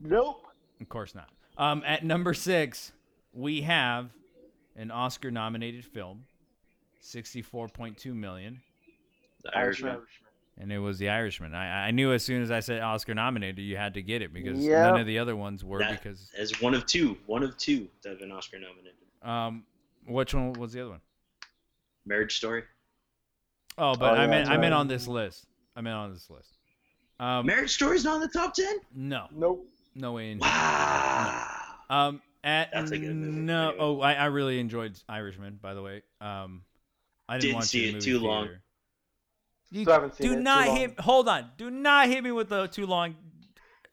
[0.00, 0.46] Nope.
[0.80, 1.28] Of course not.
[1.56, 2.92] Um, at number six,
[3.32, 4.10] we have
[4.76, 6.24] an Oscar-nominated film,
[7.00, 8.60] sixty-four point two million,
[9.44, 10.00] The Irishman.
[10.58, 11.54] and it was The Irishman.
[11.54, 14.58] I, I knew as soon as I said Oscar-nominated, you had to get it because
[14.58, 14.90] Yep.
[14.92, 15.78] none of the other ones were.
[15.78, 18.94] That- because As one of two, one of two that have been Oscar nominated.
[19.22, 19.64] um,
[20.06, 21.00] which one was the other one?
[22.06, 22.64] Marriage Story.
[23.76, 25.46] Oh, but Oh, I yeah, meant that's I meant on this list.
[25.76, 26.56] I meant on this list.
[27.20, 28.78] Um, Marriage Story's not in the top ten.
[28.94, 29.66] no, Nope.
[29.94, 30.32] no way.
[30.32, 31.54] In Wow.
[31.90, 33.68] Um, at That's a good movie, no.
[33.70, 33.76] anyway.
[33.80, 35.58] Oh, I, I really enjoyed Irishman.
[35.60, 36.62] By the way, um,
[37.28, 38.48] I didn't, Didn't watch see in the it movie too long.
[39.70, 39.78] Theater.
[39.80, 40.76] You Still haven't seen do it, too not long.
[40.76, 41.00] hit.
[41.00, 41.50] Hold on.
[41.56, 43.16] Do not hit me with the too long.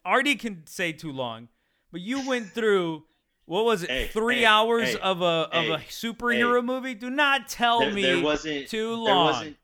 [0.03, 1.49] Artie can say too long,
[1.91, 3.03] but you went through.
[3.45, 3.91] What was it?
[3.91, 6.95] Hey, three hey, hours hey, of a of a hey, superhero movie.
[6.95, 9.25] Do not tell There, me there wasn't too There long.
[9.33, 9.57] wasn't.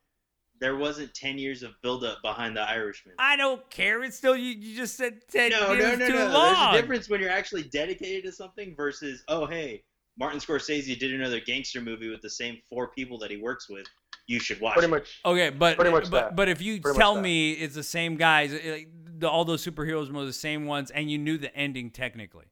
[0.60, 3.16] There wasn't ten years of buildup behind the Irishman.
[3.18, 4.04] I don't care.
[4.04, 4.52] It's still you.
[4.52, 6.28] You just said ten no, years no, no, too no.
[6.28, 6.54] long.
[6.54, 9.82] There's a difference when you're actually dedicated to something versus, oh, hey,
[10.16, 13.86] Martin Scorsese did another gangster movie with the same four people that he works with.
[14.26, 14.90] You should watch Pretty it.
[14.90, 15.20] much.
[15.24, 16.36] Okay, but Pretty much but, that.
[16.36, 20.12] but if you Pretty tell me it's the same guys, like, the, all those superheroes
[20.12, 22.46] were the same ones, and you knew the ending technically.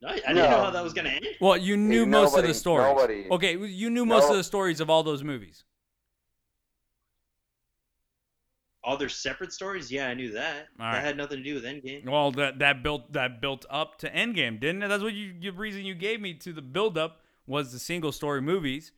[0.00, 1.26] No, I, I didn't know how that was gonna end.
[1.40, 2.86] Well, you knew Hey, most of the stories.
[2.94, 4.30] nobody- Okay, you knew most No.
[4.30, 5.64] of the stories of all those movies.
[8.84, 9.90] All their separate stories.
[9.92, 10.68] Yeah, I knew that.
[10.80, 10.92] All right.
[10.94, 12.08] That had nothing to do with Endgame.
[12.08, 14.88] Well, that that built that built up to Endgame, didn't it?
[14.88, 18.12] That's what you the reason you gave me to the build up was the single
[18.12, 18.92] story movies,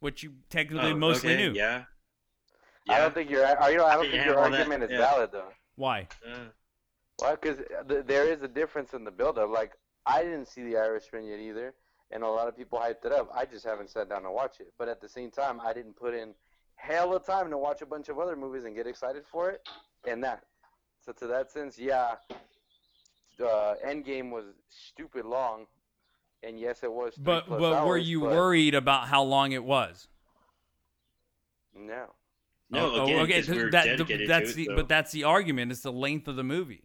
[0.00, 1.52] which you technically Oh, mostly okay, knew.
[1.52, 1.84] Yeah.
[2.88, 4.98] I don't think your I don't, I don't Yeah, think your well, argument is yeah.
[4.98, 5.48] valid though.
[5.76, 6.08] Why?
[6.26, 6.36] Uh,
[7.18, 7.30] Why?
[7.36, 7.58] Because
[7.88, 9.50] th- there is a difference in the build-up.
[9.50, 9.72] Like
[10.06, 11.74] I didn't see The Irishman yet either,
[12.10, 13.30] and a lot of people hyped it up.
[13.34, 14.72] I just haven't sat down to watch it.
[14.78, 16.34] But at the same time, I didn't put in
[16.76, 19.60] hell of time to watch a bunch of other movies and get excited for it,
[20.08, 20.42] and that.
[21.04, 22.14] So to that sense, yeah,
[23.42, 25.66] uh, Endgame was stupid long,
[26.42, 27.14] and yes, it was.
[27.14, 30.08] three But plus but were you but worried about how long it was?
[31.74, 32.06] No.
[32.70, 34.66] no, Oh, oh again, okay, 'cause we were that- dedicated that's to the it.
[34.66, 35.72] so- but that's the argument.
[35.72, 36.84] It's the length of the movie.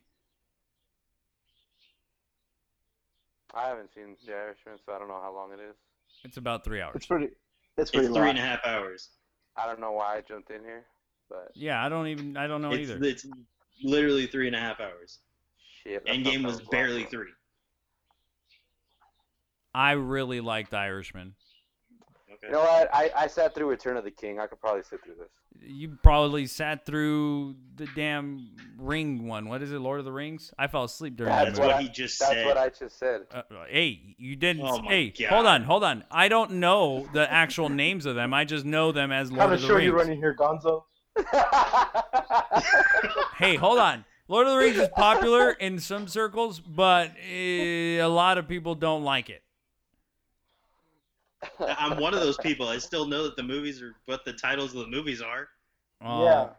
[3.53, 5.75] I haven't seen The Irishman, so I don't know how long it is.
[6.23, 6.95] It's about three hours.
[6.95, 7.29] It's pretty.
[7.77, 8.29] It's pretty it's three long.
[8.31, 9.09] and a half hours.
[9.55, 10.85] I don't know why I jumped in here,
[11.29, 13.03] but Yeah, I don't even I don't know It's, either.
[13.03, 13.25] it's
[13.83, 15.19] literally three and a half hours.
[15.83, 16.03] shit.
[16.07, 17.09] I Endgame that was barely bro.
[17.11, 17.31] three.
[19.75, 21.35] I really liked Irishman.
[22.31, 22.47] Okay.
[22.47, 22.89] You know what?
[22.93, 24.39] I, I sat through Return of the King.
[24.39, 25.27] I could probably sit through this.
[25.61, 29.49] You probably sat through the damn ring one.
[29.49, 30.53] What is it, Lord of the Rings?
[30.57, 31.83] I fell asleep during That's That's that what movie.
[31.85, 32.38] what he just That's said.
[32.38, 33.21] That's what I just said.
[33.33, 34.63] Uh, hey, you didn't.
[34.65, 35.29] Oh my hey, God.
[35.29, 36.03] hold on, hold on.
[36.09, 38.33] I don't know the actual names of them.
[38.33, 39.85] I just know them as Lord to of the show Rings.
[39.85, 40.83] you running here, Gonzo?
[43.38, 44.05] Hey, hold on.
[44.29, 48.73] Lord of the Rings is popular in some circles, but eh, a lot of people
[48.75, 49.43] don't like it.
[51.77, 52.67] I'm one of those people.
[52.67, 55.47] I still know that the movies are what the titles of the movies are.
[56.03, 56.49] Oh, Yeah.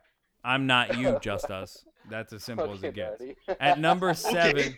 [0.44, 1.85] I'm not you, just us.
[2.09, 3.18] That's as simple as it gets.
[3.18, 3.35] buddy.
[3.59, 4.77] At number seven.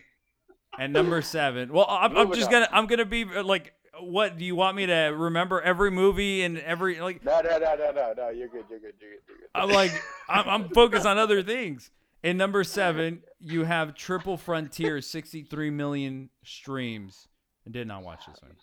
[0.79, 1.71] At number seven.
[1.71, 2.51] Well, I'm, I'm just on.
[2.53, 6.41] gonna I'm gonna be uh, like, what do you want me to remember every movie
[6.43, 7.23] and every like?
[7.23, 8.29] No, no, no, no, no, no.
[8.29, 8.65] You're good.
[8.69, 8.93] You're good.
[8.99, 9.19] You're good.
[9.27, 9.47] You're good.
[9.53, 9.91] I'm like
[10.27, 11.91] I'm, I'm focused on other things.
[12.23, 17.27] In number seven, you have Triple Frontier, 63 million streams.
[17.67, 18.55] I did not watch this one.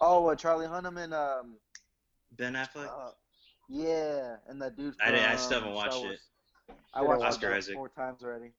[0.00, 1.56] Oh, uh, Charlie Hunnam and um,
[2.36, 2.86] Ben Affleck.
[2.88, 3.10] uh,
[3.68, 4.94] yeah, and that dude.
[5.02, 6.20] I didn't- I still haven't watched it.
[6.94, 7.74] I watched Oscar it Isaac.
[7.74, 8.52] four times already.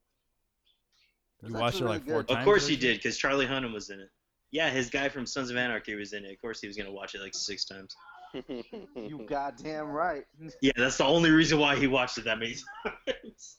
[1.42, 2.28] You watched it actually like really four good.
[2.28, 2.40] times.
[2.40, 4.10] Of course he did, because Charlie Hunnam was in it.
[4.52, 6.32] Yeah, his guy from Sons of Anarchy was in it.
[6.34, 7.96] Of course he was gonna watch it like six times.
[8.96, 10.26] You goddamn right.
[10.62, 13.58] Yeah, that's the only reason why he watched it that many times.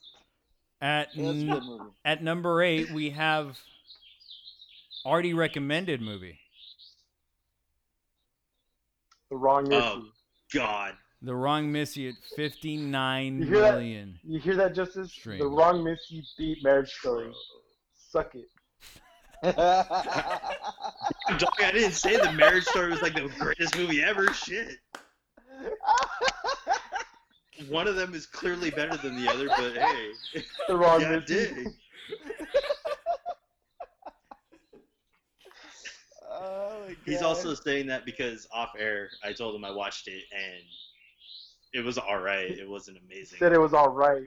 [0.82, 1.90] At Yeah, it's a n- good movie.
[2.04, 3.58] at number eight, we have
[5.04, 6.38] already recommended movie,
[9.30, 9.82] The wrong Missy.
[9.82, 10.02] Oh.
[10.52, 10.94] God.
[11.22, 13.82] The Wrong Missy at 59 You hear that?
[14.24, 15.12] You hear that, Justice?
[15.12, 15.42] Streams.
[15.42, 17.30] The wrong Missy beat Marriage Story.
[17.94, 18.48] Suck it.
[19.54, 19.54] Dog,
[21.60, 24.32] I didn't say the Marriage Story was like the greatest movie ever.
[24.32, 24.78] Shit.
[27.68, 30.12] One of them is clearly better than the other, but hey.
[30.68, 31.66] The wrong Yeah, I Missy.
[36.40, 40.62] oh He's also saying that because off air, I told him I watched it and
[41.72, 42.50] it was alright.
[42.50, 43.38] It wasn't amazing.
[43.38, 44.26] Said it was all right.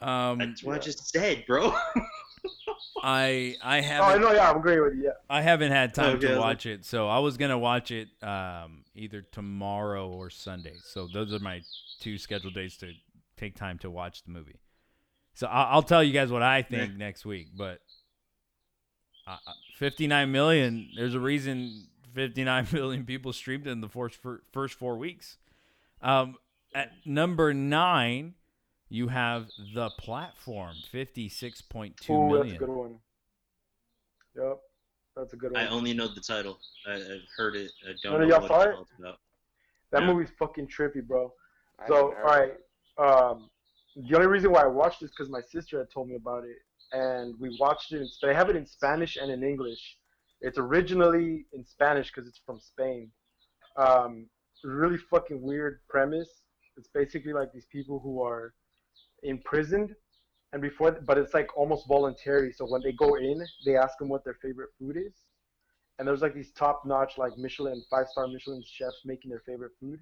[0.00, 1.74] Um, That's what I just said, bro.
[3.02, 4.32] I I Oh, I haven't know.
[4.32, 5.04] Yeah, I'm agreeing with you.
[5.04, 5.10] Yeah.
[5.28, 7.90] I haven't had time Okay, to I was watch it, so I was gonna watch
[7.90, 10.74] it um, either tomorrow or Sunday.
[10.82, 11.60] So those are my
[12.00, 12.92] two scheduled days to
[13.36, 14.58] take time to watch the movie.
[15.34, 17.48] So I'll, I'll tell you guys what I think next week.
[17.56, 17.80] But
[19.26, 19.36] uh,
[19.74, 20.88] 59 million.
[20.96, 24.18] There's a reason 59 million people streamed in the first
[24.52, 25.36] first four weeks.
[26.00, 26.36] Um,
[26.74, 28.34] at number nine,
[28.88, 32.48] you have the platform, 56.2 Ooh, million.
[32.48, 32.94] that's a good one.
[34.36, 34.58] Yep,
[35.16, 35.62] that's a good one.
[35.62, 36.58] I only know the title.
[36.86, 37.70] I, I've heard it.
[37.88, 38.76] I don't of know what saw it?
[38.80, 39.18] it's about.
[39.90, 40.12] That Yeah.
[40.12, 41.32] movie's fucking trippy, bro.
[41.86, 42.58] So, haven't all heard
[42.98, 43.32] right.
[43.32, 43.50] Um,
[43.96, 46.56] the only reason why I watched this because my sister had told me about it,
[46.94, 48.00] and we watched it.
[48.00, 49.96] In, they have it in Spanish and in English.
[50.40, 53.10] It's originally in Spanish because it's from Spain.
[53.76, 54.26] Um,
[54.62, 56.30] really fucking weird premise.
[56.78, 58.54] It's basically like these people who are
[59.22, 59.94] imprisoned,
[60.52, 62.52] and before, but it's like almost voluntary.
[62.52, 65.12] So when they go in, they ask them what their favorite food is,
[65.98, 70.00] and there's like these top-notch like Michelin, five-star Michelin chefs making their favorite food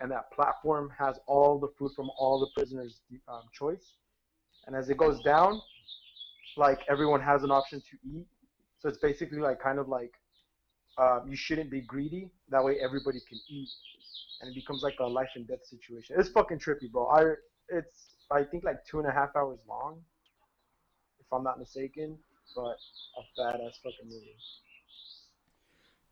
[0.00, 3.96] and that platform has all the food from all the prisoners' um, choice.
[4.66, 5.60] And as it goes down,
[6.56, 8.26] like everyone has an option to eat.
[8.78, 10.12] So it's basically like kind of like
[10.98, 12.30] um, you shouldn't be greedy.
[12.50, 13.68] That way everybody can eat,
[14.40, 16.16] and it becomes like a life and death situation.
[16.18, 17.06] It's fucking trippy, bro.
[17.08, 17.34] I
[17.68, 20.00] it's I think like two and a half hours long,
[21.20, 22.18] if I'm not mistaken.
[22.56, 22.76] But
[23.16, 24.34] a badass fucking movie.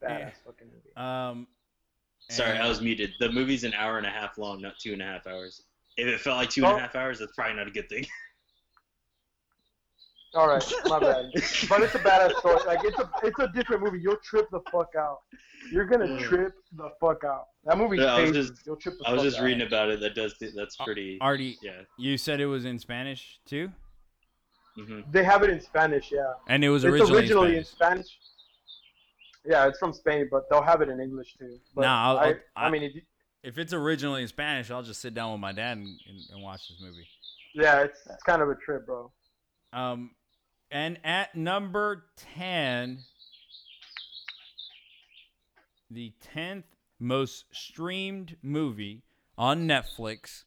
[0.03, 0.31] Badass Yeah.
[0.47, 0.95] fucking movie.
[0.97, 1.49] Um,
[2.31, 3.13] Sorry, and- I was muted.
[3.19, 5.63] The movie's an hour and a half long, not two and a half hours.
[5.97, 6.79] If it felt like two and a Oh.
[6.79, 8.07] half hours, that's probably not a good thing.
[10.35, 11.31] All right, my bad.
[11.69, 12.59] But it's a badass story.
[12.67, 13.99] Like it's a it's a different movie.
[14.01, 15.19] You'll trip the fuck out.
[15.73, 17.47] You're gonna trip the fuck out.
[17.65, 17.97] That movie.
[17.99, 19.45] Yeah, I was just- You'll trip the I was just out.
[19.45, 20.01] reading about it.
[20.01, 21.19] That does that's pretty.
[21.21, 21.81] Artie, Yeah.
[21.99, 23.71] you said it was in Spanish too,
[24.79, 25.11] Mm-hmm.
[25.11, 26.35] They have it in Spanish, yeah.
[26.49, 28.07] and it was it's originally, originally in in Spanish.
[28.07, 28.19] Spanish.
[29.45, 31.59] Yeah, it's from Spain, but they'll have it in English too.
[31.75, 33.03] But Nah, I'll- I, I'll- I, I- mean, if you,
[33.43, 36.43] If it's originally in Spanish, I'll just sit down with my dad and, and, and
[36.43, 37.09] watch this movie.
[37.55, 39.11] yeah, it's, it's kind of a trip, bro.
[39.73, 40.13] Um,
[40.71, 42.05] and at number
[42.35, 42.99] 10,
[45.91, 46.65] the 10th
[47.01, 49.03] most streamed movie
[49.37, 50.45] on Netflix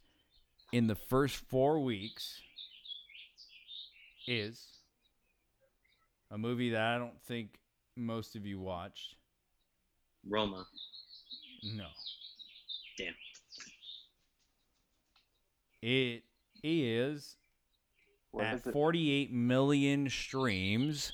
[0.71, 2.41] in the first four weeks
[4.27, 4.67] is
[6.29, 7.59] a movie that I don't think
[7.95, 9.15] most of you watched.
[10.27, 10.65] Roma.
[11.63, 11.87] No.
[12.97, 13.13] Damn.
[15.81, 16.23] It
[16.63, 17.37] is
[18.31, 21.11] What at 48 million streams.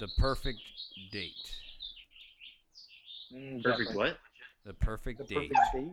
[0.00, 0.58] The perfect
[1.12, 1.32] date.
[3.34, 4.18] Mm, Perfect what?
[4.64, 5.34] The perfect The date.
[5.52, 5.92] perfect date.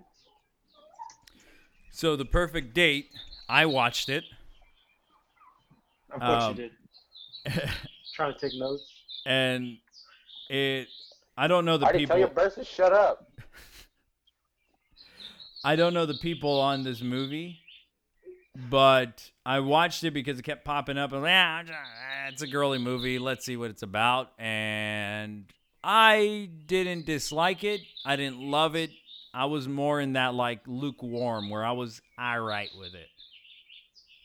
[1.91, 3.09] So the perfect date,
[3.49, 4.23] I watched it.
[6.11, 6.71] Of course Um, you did.
[8.15, 8.83] Trying to take notes.
[9.25, 9.77] and
[10.49, 10.87] it
[11.37, 13.29] I don't know the I didn't tell people your birds shut up.
[15.63, 17.59] I don't know the people on this movie,
[18.69, 21.63] but I watched it because it kept popping up and yeah,
[22.29, 23.19] it's a girly movie.
[23.19, 24.31] Let's see what it's about.
[24.39, 25.45] And
[25.83, 27.81] I didn't dislike it.
[28.05, 28.89] I didn't love it.
[29.33, 33.07] I was more in that like lukewarm where I was all right with it.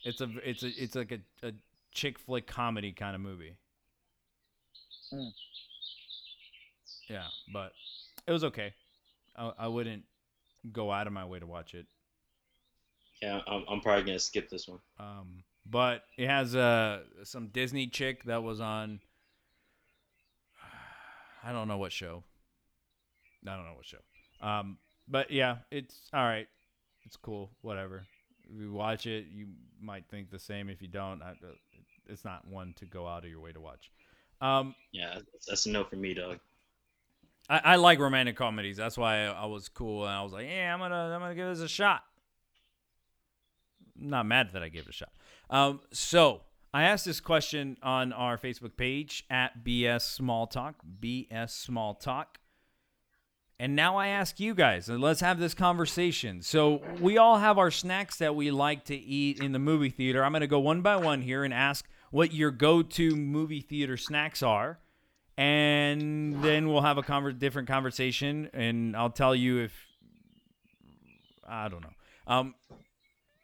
[0.03, 1.51] It's a it's a it's like a, a
[1.91, 3.55] chick flick comedy kind of movie.
[5.11, 5.27] Hmm.
[7.07, 7.73] Yeah, but
[8.25, 8.73] it was okay.
[9.35, 10.03] I, I wouldn't
[10.71, 11.85] go out of my way to watch it.
[13.23, 14.79] Yeah, I'm, I'm probably gonna skip this one.
[14.99, 18.99] Um, but it has uh, some Disney chick that was on.
[21.43, 22.25] I don't know what show.
[23.47, 23.99] I don't know what show.
[24.45, 26.47] Um, but yeah, it's all right.
[27.05, 27.51] It's cool.
[27.61, 28.05] Whatever.
[28.43, 29.47] If you watch it, you
[29.81, 30.67] might think the same.
[30.67, 31.53] If you don't, I, uh,
[32.07, 33.89] it's not one to go out of your way to watch.
[34.41, 36.39] Um, Yeah, that's, that's a no for me, dog.
[37.49, 38.75] I, I like romantic comedies.
[38.75, 41.35] That's why I, I was cool, and I was like, "Yeah, I'm gonna, I'm gonna
[41.35, 42.03] give this a shot."
[43.95, 45.11] Not mad that I gave it a shot.
[45.49, 46.41] Um, so
[46.73, 52.39] I asked this question on our Facebook page at BS Small Talk, BS Small Talk,
[53.59, 56.41] and now I ask you guys, and let's have this conversation.
[56.41, 60.25] So we all have our snacks that we like to eat in the movie theater.
[60.25, 64.43] I'm gonna go one by one here and ask what your go-to movie theater snacks
[64.43, 64.79] are
[65.37, 69.73] and then we'll have a conver- different conversation and i'll tell you if
[71.47, 71.89] i don't know
[72.25, 72.55] um,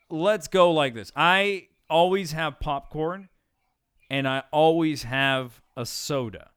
[0.09, 1.11] let's go like this.
[1.15, 3.29] I always have popcorn
[4.09, 6.51] and i always have a soda.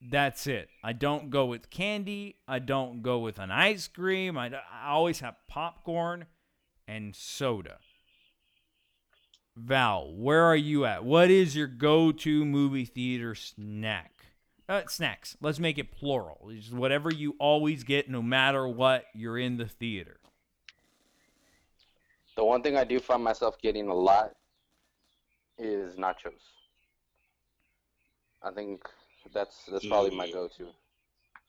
[0.00, 0.68] That's it.
[0.82, 2.36] I don't go with candy.
[2.46, 4.38] I don't go with an ice cream.
[4.38, 6.26] I, I always have popcorn
[6.86, 7.78] and soda.
[9.56, 11.04] Val where are you at?
[11.04, 14.12] What is your go-to movie theater snack?
[14.68, 15.36] Uh, snacks.
[15.40, 16.50] Let's make it plural.
[16.50, 20.20] It's whatever you always get, no matter what you're in the theater.
[22.38, 24.30] The one thing I do find myself getting a lot
[25.58, 26.44] is nachos.
[28.44, 28.80] I think
[29.34, 30.34] that's that's probably my mm.
[30.34, 30.68] go-to.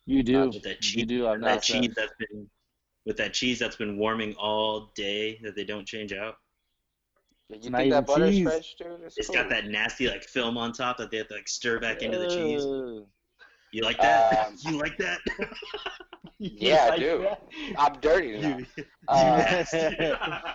[0.07, 0.49] You do.
[0.49, 1.27] with that cheese, You do.
[1.27, 1.81] I've with that noticed that.
[1.83, 2.49] cheese that's been
[3.05, 6.37] with that cheese that's been warming all day that they don't change out.
[7.49, 8.43] You not think that even butter's cheese.
[8.43, 8.87] fresh, dude?
[9.05, 9.35] It's, It's cool.
[9.35, 12.17] got that nasty like film on top that they have to like stir back into
[12.17, 12.63] the cheese.
[13.70, 13.74] Ugh.
[13.74, 14.47] You like that?
[14.47, 15.20] Um, you like that?
[16.41, 17.20] Yeah, I do.
[17.20, 17.43] that?
[17.78, 18.57] I'm dirty now.
[18.59, 19.78] you, you Uh, nasty.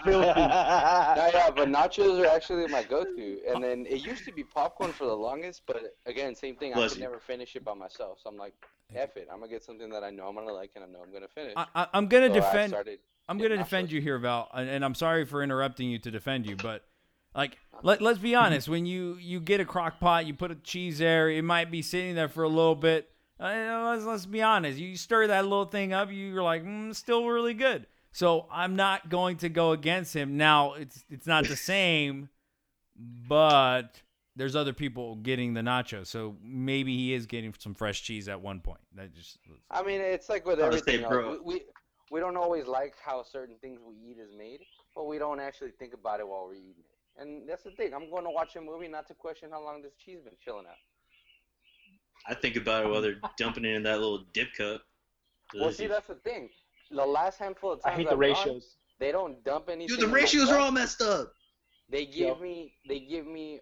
[0.06, 3.40] No, yeah, but nachos are actually my go-to.
[3.46, 6.72] And then it used to be popcorn for the longest, but again, same thing.
[6.72, 7.02] I could you.
[7.02, 8.18] never finish it by myself.
[8.22, 8.54] So I'm like,
[8.94, 9.28] F it.
[9.30, 11.28] I'm gonna get something that I know I'm gonna like and I know I'm gonna
[11.28, 11.52] finish.
[11.56, 12.74] I, I, I'm gonna So defend.
[13.28, 13.96] I'm gonna not defend sure.
[13.96, 16.84] you here, Val, and, and I'm sorry for interrupting you to defend you, but
[17.34, 20.56] like let let's be honest, when you you get a crock pot, you put a
[20.56, 23.10] cheese there, it might be sitting there for a little bit.
[23.40, 27.26] Uh, let's let's be honest, you stir that little thing up, you're like, mm, still
[27.26, 27.86] really good.
[28.12, 30.36] So I'm not going to go against him.
[30.36, 32.28] Now it's it's not the same,
[32.96, 34.00] but
[34.36, 38.40] there's other people getting the nachos, so maybe he is getting some fresh cheese at
[38.40, 38.80] one point.
[38.94, 39.38] That just
[39.70, 41.00] I mean, it's like with everything.
[41.00, 41.38] saying, else.
[41.44, 41.62] We, we
[42.10, 44.60] we don't always like how certain things we eat is made,
[44.94, 46.93] but we don't actually think about it while we're eating it.
[47.18, 47.94] And that's the thing.
[47.94, 50.66] I'm going to watch a movie not to question how long this cheese been chilling
[50.66, 50.76] out.
[52.26, 54.82] I think about it while they're dumping it in that little dip cup.
[55.54, 56.48] Well, see, that's the thing.
[56.90, 58.76] The last handful of times I hate the I've gone, ratios.
[58.98, 59.88] they don't dump anything.
[59.88, 61.32] Dude, the in my ratios are all messed up.
[61.90, 63.60] They give me, they give me,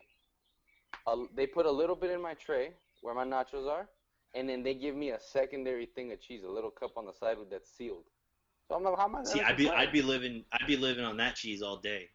[1.07, 3.88] a, they put a little bit in my tray where my nachos are,
[4.34, 7.12] and then they give me a secondary thing of cheese, a little cup on the
[7.12, 8.05] side that's sealed.
[8.68, 9.68] So I'm like, how am I See, I'd be?
[9.68, 12.09] I'd be living I'd be living on that cheese all day.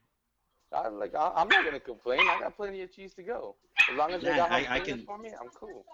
[0.74, 2.20] I, like I, I'm not gonna complain.
[2.22, 3.56] I got plenty of cheese to go.
[3.90, 5.86] As long as they got I- hot I can- for me, I'm cool.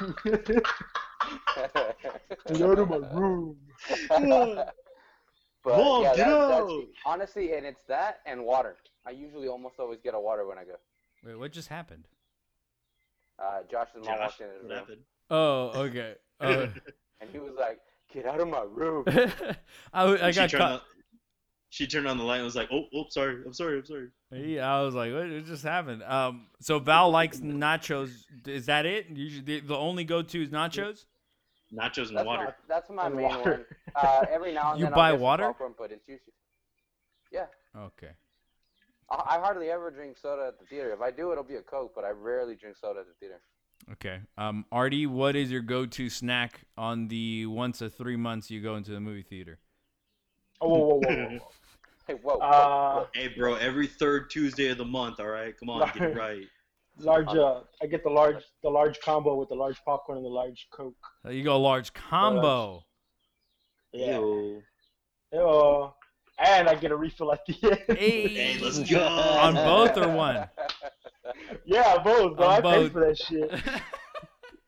[2.58, 3.56] Go to my room.
[4.08, 4.74] but
[5.66, 6.70] Mom, yeah, get that, out!
[7.06, 8.76] honestly, and it's that and water.
[9.06, 10.74] I usually almost always get a water when I go.
[11.24, 12.04] wait, what just happened?
[13.38, 15.00] Uh, Josh's mom Josh, walked in his what room, happened?
[15.30, 16.14] Oh, okay.
[16.40, 16.66] Uh,
[17.20, 17.78] and he was like,
[18.12, 19.04] "Get out of my room."
[19.94, 20.72] I, she got turned caught.
[20.72, 20.80] on,
[21.74, 24.06] she turned on the light and was like, "Oh, oh, sorry, I'm sorry, I'm sorry."
[24.30, 26.04] Yeah, I was like, what, what just happened?
[26.04, 28.12] Um, so Val likes nachos.
[28.46, 29.06] Is that it?
[29.10, 31.04] Usually, the, the only go-to is nachos.
[31.76, 32.44] Nachos and That's water.
[32.44, 33.50] my that's my And main water.
[33.50, 33.64] one.
[33.96, 35.42] Uh, every now and You then buy I'll get some water?
[35.46, 36.32] popcorn, but it's usually
[37.32, 37.46] yeah.
[37.76, 38.10] Okay.
[39.10, 40.92] I, I hardly ever drink soda at the theater.
[40.92, 43.40] If I do, it'll be a Coke, but I rarely drink soda at the theater.
[43.94, 44.20] Okay.
[44.38, 48.76] Um, Artie, what is your go-to snack on the once a three months you go
[48.76, 49.58] into the movie theater?
[50.60, 51.48] Oh, whoa, whoa, whoa, whoa, whoa.
[52.08, 53.06] Hey, whoa, whoa, Uh, whoa.
[53.14, 55.20] Hey, bro, every third Tuesday of the month.
[55.20, 56.44] All right, come on, get it right.
[56.98, 57.28] large.
[57.28, 60.68] Uh, I get the large, the large combo with the large popcorn and the large
[60.70, 60.94] Coke.
[61.24, 62.84] Uh, You go large combo.
[63.92, 64.18] Yeah.
[64.18, 64.62] Ew.
[65.34, 65.90] Uh,
[66.38, 67.54] and I get a refill at the
[67.88, 67.98] end.
[67.98, 69.02] Hey, Hey, let's go.
[69.02, 70.46] on both or one?
[71.64, 72.36] yeah, both.
[72.36, 72.92] Bro, On I paid both.
[72.92, 73.50] for that shit.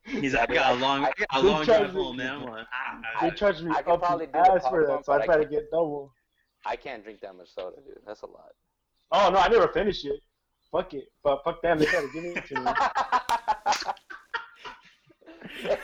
[0.04, 2.30] He's like, I got a long, I got a They long drive me- home, man.
[2.36, 4.86] I'm like, ah, They charged me I could up probably the do the ass for
[4.86, 6.12] that, so I but try to get double.
[6.66, 7.98] I can't drink that much soda, dude.
[8.06, 8.50] That's a lot.
[9.12, 10.20] Oh no, I never finished it.
[10.72, 11.78] Fuck it, but fuck them.
[11.78, 12.66] They gotta give it to me.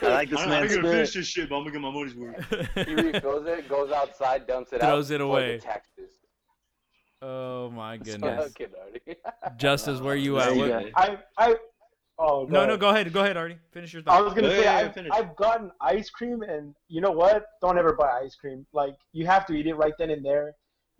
[0.01, 1.91] I like this I, I man's gotta finish this shit, but I'm gonna get my
[1.91, 2.85] money's worth.
[2.87, 5.59] he refills it, goes outside, dumps it out, Throws it away.
[5.59, 6.11] taxes.
[7.21, 8.51] oh my goodness.
[8.51, 9.17] okay, Artie.
[9.57, 10.55] Justice, where you at?
[10.55, 11.55] you What- I, I.
[12.19, 12.67] Oh No, God.
[12.67, 13.11] no, go ahead.
[13.11, 13.57] Go ahead, Artie.
[13.71, 14.19] Finish your thoughts.
[14.19, 15.11] I was gonna Yeah, say yeah, yeah, I've, finish.
[15.13, 17.45] I've gotten ice cream, and you know what?
[17.61, 18.67] Don't ever buy ice cream.
[18.73, 20.53] Like you have to eat it right then and there.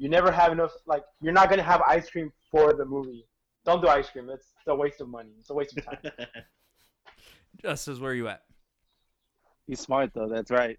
[0.04, 0.74] You never have enough.
[0.86, 3.26] Like you're not gonna have ice cream for the movie.
[3.64, 4.30] Don't do ice cream.
[4.30, 5.30] It's a waste of money.
[5.40, 5.98] It's a waste of time.
[7.62, 8.42] Justice, where are you at?
[9.66, 10.28] He's smart though.
[10.28, 10.78] That's right.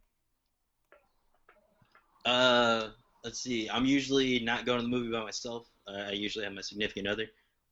[2.27, 2.89] Uh,
[3.25, 3.71] let's see.
[3.71, 5.69] I'm usually not going to the movie by myself.
[5.89, 7.25] Uh, I usually have my significant other.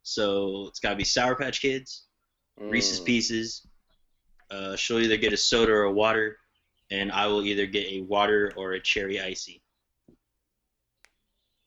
[0.05, 2.07] So it's got to be Sour Patch Kids,
[2.59, 3.05] Reese's Mm.
[3.05, 3.67] Pieces.
[4.51, 6.39] Uh, she'll either get a soda or a water,
[6.91, 9.62] and I will either get a water or a cherry icy.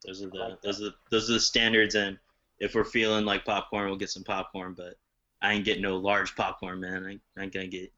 [0.06, 1.96] Those are the those are the, those are the standards.
[1.96, 2.18] And
[2.60, 4.74] if we're feeling like popcorn, we'll get some popcorn.
[4.78, 4.96] But
[5.42, 7.06] I ain't getting no large popcorn, man.
[7.06, 7.92] I ain't, I ain't gonna get.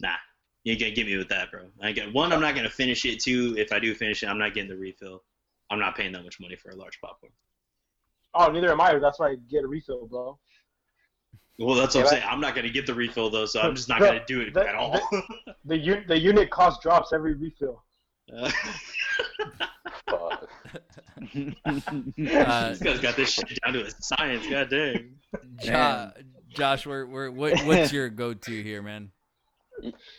[0.00, 0.14] Nah,
[0.64, 1.62] you ain't gonna get me with that, bro.
[1.82, 3.20] I gonna, one, I'm not gonna finish it.
[3.20, 5.22] Two, if I do finish it, I'm not getting the refill.
[5.70, 7.32] I'm not paying that much money for a large popcorn.
[8.34, 8.98] Oh, neither am I.
[8.98, 10.38] That's why I get a refill, bro.
[11.58, 12.22] Well, that's what Yeah, I'm saying.
[12.28, 14.52] I'm not gonna get the refill though, so I'm just not The- gonna do it
[14.54, 15.00] the- at all.
[15.64, 17.82] The un- the unit cost drops every refill.
[20.08, 20.33] Uh.
[20.74, 24.46] Uh, this guy's got this shit down to a science.
[24.46, 25.14] God dang.
[25.58, 26.10] Jo-
[26.50, 29.10] Josh, where, where, what, what's your go-to here, man?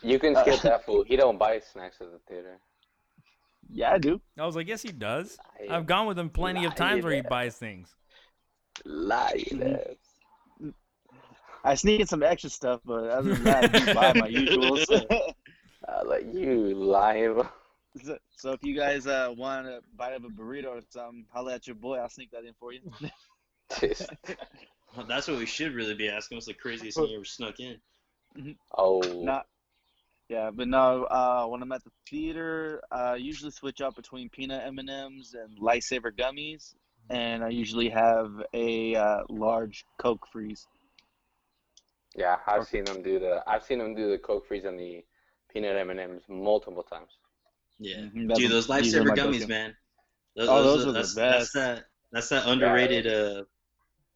[0.03, 1.03] You can skip that fool.
[1.07, 2.57] He don't buy snacks at the theater.
[3.71, 4.19] Yeah, I do.
[4.37, 5.37] I was like, yes, he does.
[5.69, 7.95] I- I've gone with him plenty of times where he buys things.
[8.83, 10.71] Lying ass.
[11.63, 15.05] I sneak in some extra stuff, but other than that, I do buy my usuals.
[15.87, 17.41] I like you lying.
[18.03, 21.55] So, so if you guys uh, want a bite of a burrito or something, holla
[21.55, 21.97] at your boy.
[21.97, 22.81] I'll sneak that in for you.
[24.95, 26.37] Well, that's what we should really be asking.
[26.37, 27.77] What's the craziest thing you ever snuck in?
[28.77, 29.01] oh.
[29.23, 29.45] Not,
[30.29, 31.03] yeah, but no.
[31.03, 35.35] Uh, when I'm at the theater, I usually switch up between peanut M and M's
[35.35, 36.73] and lifesaver gummies,
[37.09, 40.67] and I usually have a uh, large Coke freeze.
[42.15, 43.43] Yeah, I've seen them do the.
[43.47, 45.03] I've seen them do the Coke freeze and the
[45.51, 47.11] peanut M and M's multiple times.
[47.79, 49.47] Yeah, Mhm, dude, those lifesaver my gummies, go-to.
[49.47, 49.75] man.
[50.35, 51.53] Those, Oh, those those are the that's, best.
[51.53, 51.85] That's that.
[52.11, 53.43] That's that underrated uh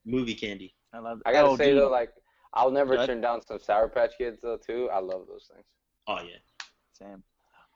[0.06, 0.74] movie candy.
[0.94, 1.22] I love.
[1.26, 1.82] I gotta oh, say dude.
[1.82, 2.12] though, like
[2.54, 4.90] I'll never Go turn down some Sour Patch Kids though too.
[4.92, 5.66] I love those things.
[6.08, 6.38] Oh yeah,
[6.94, 7.22] Same.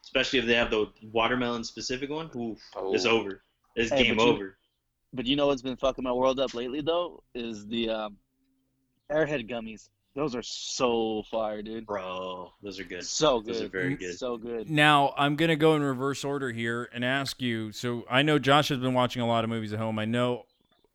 [0.04, 2.30] especially if they have the watermelon specific one.
[2.36, 2.60] Oof,
[2.94, 3.20] it's Oh.
[3.20, 3.44] over.
[3.76, 4.58] It's Hey, game but you- over.
[5.16, 8.18] But you know what's been fucking my world up lately though is the um,
[9.12, 9.90] Airhead gummies.
[10.16, 11.88] Those are so fire, dude.
[11.88, 13.04] Bro, those are good.
[13.04, 13.56] So good.
[13.56, 14.18] Those are very good.
[14.18, 14.70] So good.
[14.70, 17.72] Now I'm gonna go in reverse order here and ask you.
[17.72, 19.98] So I know Josh has been watching a lot of movies at home.
[19.98, 20.46] I know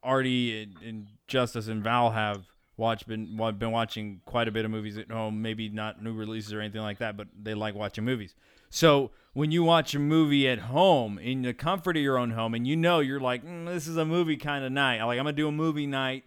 [0.04, 2.44] Artie and, and Justice and Val have
[2.76, 5.42] watched been been watching quite a bit of movies at home.
[5.42, 8.36] Maybe not new releases or anything like that, but they like watching movies.
[8.70, 12.54] So when you watch a movie at home in the comfort of your own home,
[12.54, 15.02] and you know you're like, mm, this is a movie kind of night.
[15.02, 16.24] Like I'm gonna do a movie night.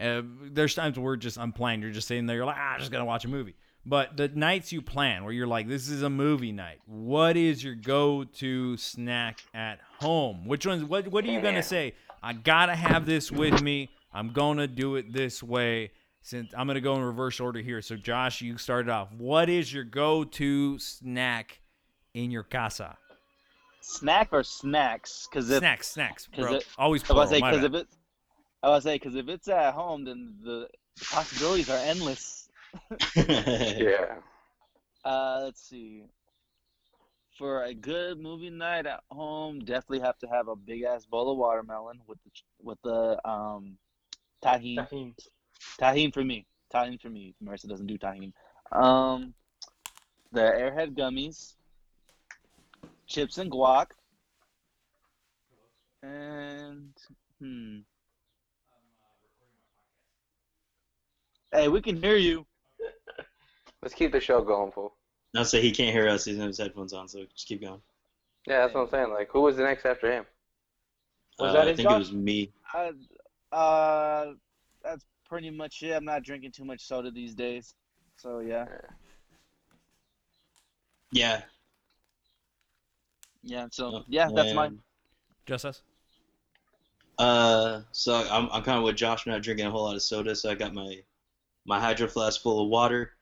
[0.00, 0.22] Uh,
[0.52, 1.82] there's times where just unplanned.
[1.82, 2.36] You're just sitting there.
[2.36, 3.54] You're like, ah, I'm just gonna watch a movie.
[3.86, 6.80] But the nights you plan, where you're like, this is a movie night.
[6.86, 10.44] What is your go-to snack at home?
[10.46, 10.84] Which ones?
[10.84, 11.94] What What are you gonna say?
[12.22, 13.90] I gotta have this with me.
[14.12, 15.92] I'm gonna do it this way.
[16.22, 17.80] Since I'm gonna go in reverse order here.
[17.80, 19.10] So Josh, you started off.
[19.12, 21.60] What is your go-to snack
[22.12, 22.98] in your casa?
[23.80, 25.26] Snack or snacks?
[25.30, 26.56] Because snacks, snacks, bro.
[26.56, 27.26] it- Always plural.
[27.28, 27.88] say because if it,
[28.62, 30.68] I was say because if it's at home, then the
[31.10, 32.48] possibilities are endless.
[33.16, 34.16] Yeah.
[35.04, 36.04] Uh, let's see.
[37.38, 41.32] For a good movie night at home, definitely have to have a big ass bowl
[41.32, 42.30] of watermelon with the
[42.62, 43.78] with the um
[44.44, 44.76] tahini.
[44.76, 45.14] Tahini.
[45.80, 46.46] Tahini for me.
[46.72, 47.34] Tahini for me.
[47.42, 48.32] Marissa doesn't do tahini.
[48.72, 49.34] Um,
[50.32, 51.54] the Airhead gummies,
[53.06, 53.86] chips and guac,
[56.02, 56.92] and
[57.40, 57.78] hmm.
[61.52, 62.46] Hey, we can hear you.
[63.82, 64.94] Let's keep the show going, fool.
[65.36, 66.24] I'll say he can't hear us.
[66.24, 67.82] He doesn't have his headphones on, so just keep going.
[68.46, 69.10] Yeah, that's what I'm saying.
[69.10, 70.26] Like, who was the next after him?
[71.38, 72.52] Was Uh, that I it, think it was me.
[72.74, 72.92] Uh,
[73.56, 74.32] uh,
[74.82, 75.92] that's pretty much it.
[75.92, 77.74] I'm not drinking too much soda these days,
[78.16, 78.66] so yeah,
[81.12, 81.42] Yeah.
[83.42, 83.66] yeah.
[83.70, 84.72] So yeah, that's mine.
[84.72, 84.80] And,
[85.46, 85.82] Justice.
[87.18, 89.26] Uh, so I'm I'm kind of with Josh.
[89.26, 91.02] I'm not drinking a whole lot of soda, so I got my
[91.66, 93.12] my hydro flask full of water.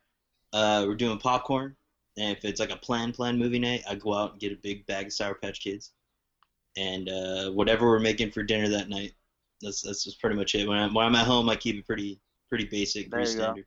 [0.53, 1.77] Uh, we're doing popcorn,
[2.17, 4.57] and if it's like a planned planned movie night, I go out and get a
[4.57, 5.93] big bag of Sour Patch Kids,
[6.77, 9.13] and uh, whatever we're making for dinner that night.
[9.61, 10.67] That's that's just pretty much it.
[10.69, 13.67] When I'm when I'm at home, I keep it pretty pretty basic, There pretty standard.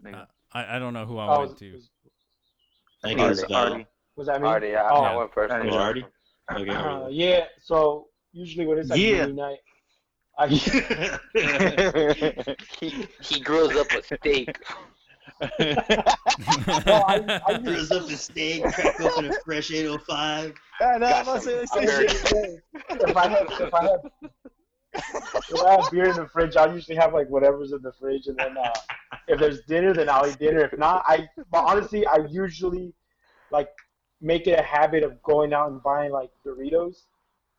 [0.00, 0.22] There you go.
[0.22, 1.72] Uh, I, I don't know who I Oh, went was, to.
[1.72, 1.90] was,
[3.04, 3.86] I think it was Artie.
[4.16, 4.48] Was that me?
[4.48, 5.52] Already, I, Oh, I went first.
[5.52, 5.66] Alright.
[5.66, 6.04] Was it Artie?
[6.52, 6.70] Okay.
[6.70, 7.44] Uh, yeah.
[7.62, 9.22] So usually when it's like Yeah.
[9.26, 9.58] movie night,
[10.38, 10.48] I
[12.80, 14.56] He, he grows up a steak.
[15.40, 15.48] no,
[17.08, 20.54] I, I Throws up a steak, crack open a fresh 805.
[20.80, 22.62] I know, Got I'm about to say the some same American- shit.
[23.08, 24.00] if I have if I have
[25.50, 28.26] if I have beer in the fridge, I'll usually have like whatever's in the fridge,
[28.28, 28.72] and then uh,
[29.28, 30.60] if there's dinner, then I'll eat dinner.
[30.60, 32.92] If not, I but honestly, I usually
[33.50, 33.68] like
[34.20, 37.04] make it a habit of going out and buying like Doritos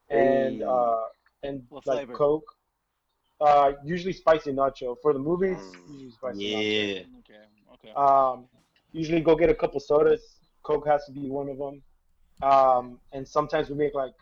[0.09, 0.63] and Hey.
[0.63, 0.95] uh
[1.43, 2.13] and What like flavor?
[2.13, 2.55] Coke.
[3.39, 5.57] Uh, usually spicy nacho for the movies.
[5.57, 5.91] Mm.
[5.93, 7.05] Usually spicy nacho.
[7.05, 7.19] Yeah.
[7.19, 7.91] Okay, okay.
[7.93, 8.45] Um,
[8.91, 10.39] usually go get a couple sodas.
[10.63, 11.81] Coke has to be one of them.
[12.41, 14.13] Um, and sometimes we make like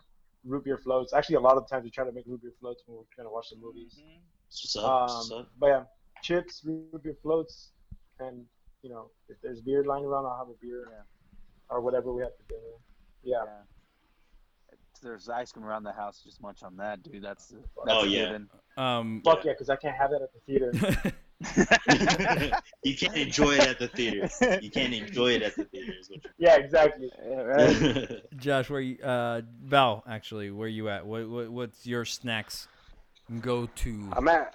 [0.44, 1.12] root beer floats.
[1.12, 3.26] Actually, a lot of times we try to make root beer floats when we're trying
[3.26, 3.98] to watch the movies.
[4.48, 5.00] What's up?
[5.02, 5.48] What's Um, up?
[5.58, 5.82] but yeah,
[6.22, 7.72] chips, root beer floats,
[8.20, 8.44] and
[8.82, 11.02] you know, if there's beer lying around, I'll have a beer Yeah.
[11.70, 12.76] or whatever we have for dinner.
[13.22, 13.44] Yeah.
[13.44, 13.62] Yeah.
[15.06, 16.20] There's ice cream around the house.
[16.24, 17.22] Just munch on that, dude.
[17.22, 18.24] That's that's Oh, a yeah.
[18.26, 18.48] given.
[18.76, 21.12] Um, Fuck yeah, because I can't have that at the theater.
[22.82, 24.28] you can't enjoy it at the theater.
[24.60, 25.92] You can't enjoy it at the theater.
[26.00, 27.10] Is what yeah, exactly.
[27.24, 28.22] Yeah, right?
[28.36, 31.06] Josh, where you, uh, Val, actually, where you at?
[31.06, 32.66] What, what what's your snacks
[33.40, 34.08] go to?
[34.12, 34.54] I'm at.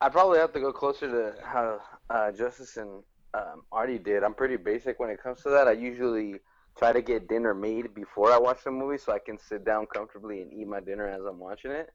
[0.00, 3.02] I probably have to go closer to how uh, Justice and
[3.34, 4.22] um, Artie did.
[4.24, 5.68] I'm pretty basic when it comes to that.
[5.68, 6.40] I usually
[6.78, 9.86] try to get dinner made before I watch the movie, so I can sit down
[9.86, 11.90] comfortably and eat my dinner as I'm watching it.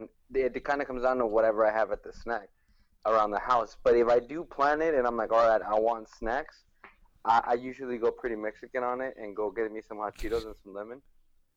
[0.00, 2.48] It, it kind of comes down to whatever I have at the snack
[3.06, 3.76] around the house.
[3.84, 6.64] But if I do plan it and I'm like, all right, I want snacks,
[7.24, 10.44] I, I usually go pretty Mexican on it and go get me some hot Cheetos
[10.46, 11.00] and some lemon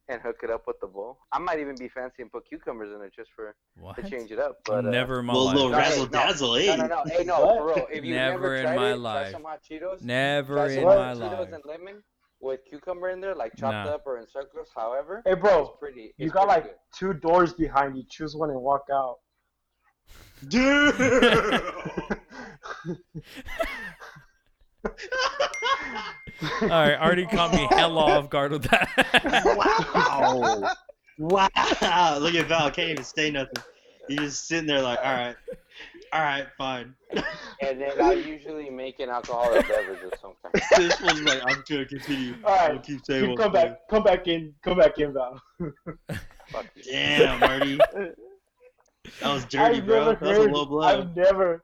[0.10, 1.18] and hook it up with the bowl.
[1.32, 3.96] I might even be fancy and put cucumbers in it just for What?
[3.98, 4.60] to change it up.
[4.66, 5.56] But uh, Never in my Well, life.
[5.56, 6.76] little No, razzle no, dazzle, No, eh?
[6.76, 7.04] no, no.
[7.08, 7.58] Hey, no, What?
[7.58, 7.88] for real.
[7.92, 9.24] If you Never never in my it, life.
[9.24, 10.04] Try some hot Cheetos.
[10.04, 11.50] Never Try in some my Cheetos life.
[11.54, 12.04] and lemon
[12.40, 13.96] with cucumber in there, like chopped Nah.
[13.96, 14.70] up or in circles.
[14.76, 16.14] However, Hey, bro, it's pretty.
[16.18, 18.04] you it's got pretty like two doors behind you.
[18.10, 19.18] Choose one and walk out.
[20.48, 20.96] Dude.
[26.62, 28.90] All right, Artie caught me hella off guard with that.
[29.58, 30.72] wow.
[31.18, 32.18] Wow.
[32.20, 32.70] Look at Val.
[32.70, 33.64] Can't even say nothing.
[34.08, 35.36] He's just sitting there like, all right.
[36.14, 36.96] All right, fine.
[37.60, 40.54] And then I usually make an alcoholic beverage of some kind.
[40.78, 42.36] this one's like, I'm gonna continue.
[42.44, 43.62] All right, I'll keep saying Keep, one come thing.
[43.70, 45.42] back, come back in, come back in, Val.
[46.90, 47.78] Damn, Artie.
[47.78, 48.14] That
[49.24, 50.00] was dirty, I've bro.
[50.00, 50.52] never That was a heard.
[50.52, 50.82] low blow.
[50.82, 51.64] I've never,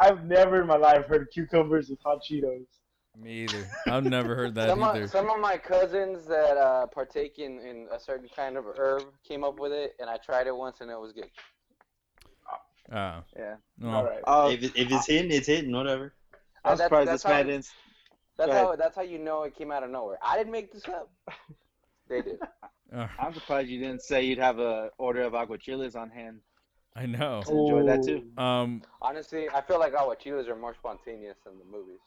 [0.00, 2.66] I've never in my life heard cucumbers with hot Cheetos.
[3.16, 3.68] me either.
[3.86, 5.04] I've never heard that Some either.
[5.04, 9.04] of, some of my cousins that uh, partake in, in a certain kind of herb
[9.26, 11.30] came up with it, and I tried it once, and it was good.
[12.92, 13.22] Oh.
[13.36, 13.54] Yeah.
[13.80, 14.22] Well, All right.
[14.26, 16.12] Oh, if, it, if it's hitting, it's hitting, whatever.
[16.64, 17.70] I'm That's- surprised that's this man how- didn't.
[18.36, 20.18] That's how that's how you know it came out of nowhere.
[20.22, 21.10] I didn't make this up.
[22.08, 22.40] They did.
[22.92, 26.40] uh, I'm surprised you didn't say you'd have a order of aguachiles on hand.
[26.96, 27.42] I know.
[27.46, 28.24] to enjoy that too.
[28.36, 32.00] Um, Honestly, I feel like aguachiles are more spontaneous than the movies.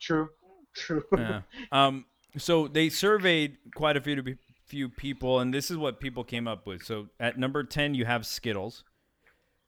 [0.00, 0.28] True.
[0.74, 1.04] True.
[1.16, 1.42] yeah.
[1.72, 2.04] Um,
[2.36, 6.66] so they surveyed quite a few few people, and this is what people came up
[6.66, 6.82] with.
[6.82, 8.84] So at number ten, you have Skittles.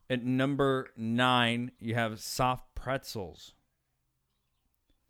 [0.08, 3.54] At number nine, you have soft pretzels.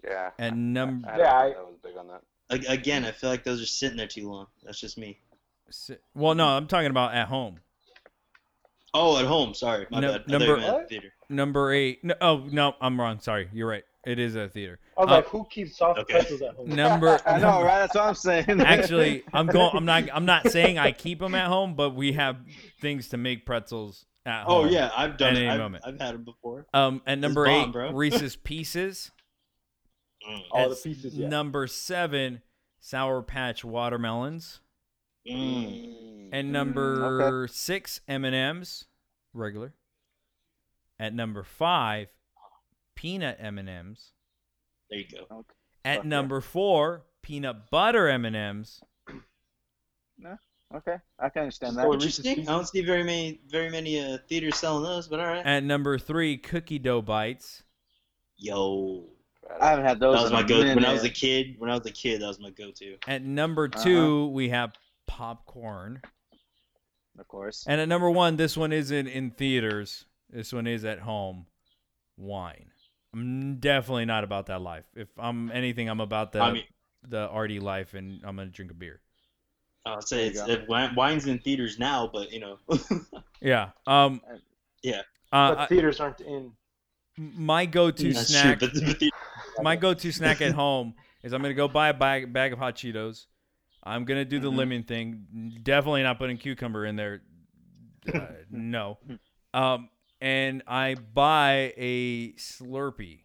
[0.05, 0.31] Yeah.
[0.39, 2.23] At number I, Yeah, I, I- I was big on that.
[2.69, 4.47] Again, I feel like those are sitting there too long.
[4.63, 5.19] That's just me.
[6.15, 7.59] well, no, I'm talking about at home.
[8.95, 9.53] Oh, at home.
[9.53, 10.23] Sorry, my No- bad.
[10.29, 11.13] I number- meant theater.
[11.29, 12.05] Number eight.
[12.05, 13.19] No, oh no, I'm wrong.
[13.19, 13.83] Sorry, you're right.
[14.07, 14.79] It is a theater.
[14.97, 16.13] I was Uh, like, who keeps soft okay.
[16.21, 16.69] pretzels at home?
[16.69, 17.19] Number.
[17.27, 17.81] I know, right?
[17.81, 18.45] That's what I'm saying.
[18.61, 19.73] Actually, I'm going.
[19.77, 20.05] I'm not.
[20.15, 22.37] I'm not saying I keep them at home, but we have
[22.81, 24.73] things to make pretzels at Oh home.
[24.73, 25.41] yeah, I've done At it.
[25.41, 25.85] any I've, moment.
[25.87, 26.67] I've had them before.
[26.75, 27.93] Um, at number bomb, eight, bro.
[27.95, 29.13] Reese's Pieces.
[30.29, 30.41] Mm.
[30.51, 31.29] All the pieces, yeah.
[31.29, 32.43] Number seven,
[32.81, 34.61] Sour Patch Watermelons.
[35.29, 36.31] Mm.
[36.33, 38.87] And number six, M and M's,
[39.33, 39.75] regular.
[40.99, 42.09] At number five,
[42.95, 44.13] peanut M and M's.
[44.91, 45.45] There you go.
[45.85, 46.09] At Fuck yeah.
[46.09, 48.81] number four, peanut butter M and M's.
[50.75, 51.87] Okay, I can understand that.
[51.87, 52.41] Interesting.
[52.41, 55.45] I don't see very many, very many uh, theaters selling those, but all right.
[55.45, 57.63] At number three, cookie dough bites.
[58.37, 59.05] Yo,
[59.61, 60.17] I haven't had those.
[60.17, 60.75] that was in my a go.
[60.75, 62.97] When I was a kid, when I was a kid, that was my go-to.
[63.07, 63.85] At number Uh-huh.
[63.85, 64.73] 2 we have
[65.07, 66.03] popcorn.
[67.19, 67.65] of course.
[67.67, 70.05] And at number one, this one isn't in theaters.
[70.29, 71.47] This one is at home.
[72.19, 72.71] Wine.
[73.15, 74.85] I'm definitely not about that life.
[74.95, 76.65] If I'm anything, I'm about the I mean,
[77.09, 79.01] the arty life, and I'm gonna drink a beer.
[79.87, 82.59] I'll say it's it, wi- wine's in theaters now, but you know,
[83.41, 83.71] Yeah.
[83.87, 84.21] Um.
[84.83, 85.03] Yeah.
[85.33, 86.53] Uh, but theaters aren't in.
[87.17, 88.59] my go-to that's snack.
[88.59, 88.69] true.
[88.69, 89.11] But, but the,
[89.63, 92.77] my go-to snack at home is I'm gonna go buy a bag, bag of hot
[92.77, 93.27] Cheetos.
[93.83, 94.57] I'm gonna do the Mhm.
[94.57, 95.61] lemon thing.
[95.63, 97.23] Definitely not putting cucumber in there.
[98.13, 98.21] Uh,
[98.51, 98.99] no.
[99.55, 99.89] Um,
[100.21, 103.21] and I buy a Slurpee.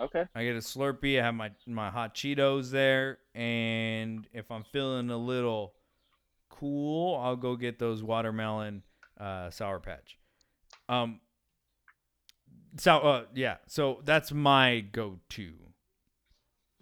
[0.00, 0.24] Okay.
[0.34, 1.18] I get a Slurpee.
[1.20, 5.74] I have my my hot Cheetos there, and if I'm feeling a little
[6.50, 8.82] cool, I'll go get those watermelon
[9.18, 10.18] uh, sour patch.
[10.88, 11.20] Um.
[12.78, 15.54] So uh, yeah, so that's my go-to.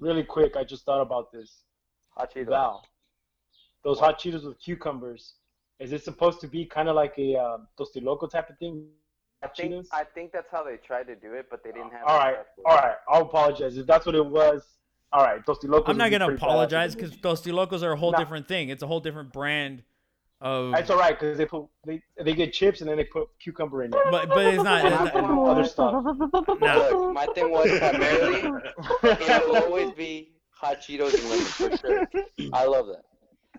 [0.01, 1.63] Really quick, I just thought about this.
[2.17, 2.49] Hot Cheetos.
[2.49, 2.85] Val,
[3.85, 5.35] those hot Cheetos with cucumbers,
[5.79, 8.89] is it supposed to be kind of like a um, Tostiloco type of thing?
[9.45, 12.03] I think I think that's how they tried to do it, but they didn't have.
[12.07, 12.81] all the right, stuff for all it.
[12.83, 12.95] right.
[13.09, 14.63] I'll apologize if that's what it was.
[15.13, 15.85] All right, Tostilocos.
[15.89, 17.23] I'm not gonna apologize because movie.
[17.23, 18.19] Tostilocos are a whole Nah.
[18.19, 18.69] different thing.
[18.71, 19.83] It's a whole different brand
[20.41, 20.75] of.
[20.75, 23.85] It's all right because they put they, they get chips and then they put cucumber
[23.85, 24.03] in there.
[24.11, 24.85] But but it's not.
[24.85, 26.03] It's not- other stuff.
[26.61, 26.89] nah.
[26.89, 28.61] Look, my thing was primarily
[29.03, 32.09] it will always be hot Cheetos and lemon for sure.
[32.53, 33.03] I love that.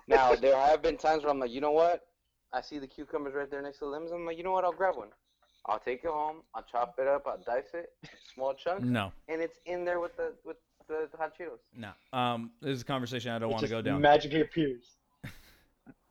[0.08, 2.02] Now there have been times where I'm like, you know what?
[2.54, 4.12] I see the cucumbers right there next to the lemons.
[4.12, 4.64] I'm like, you know what?
[4.66, 5.10] I'll grab one.
[5.68, 6.38] I'll take it home.
[6.54, 7.26] I'll chop it up.
[7.28, 7.92] I'll dice it,
[8.34, 10.58] small chunks, No, and it's in there with the with
[10.88, 11.60] the hot Cheetos.
[11.76, 11.90] no.
[12.18, 14.02] Um, this is a conversation I don't It want to go down.
[14.02, 14.98] Magically appears.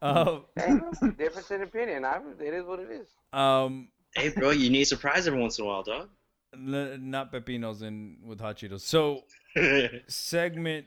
[0.03, 0.79] Uh, Hey,
[1.17, 2.05] difference in opinion.
[2.05, 3.07] I, it is what it is.
[3.33, 6.09] um, hey, bro, you need a surprise every once in a while, dog.
[6.53, 8.81] N- not pepinos and with hot Cheetos.
[8.81, 9.23] So
[10.09, 10.87] segment.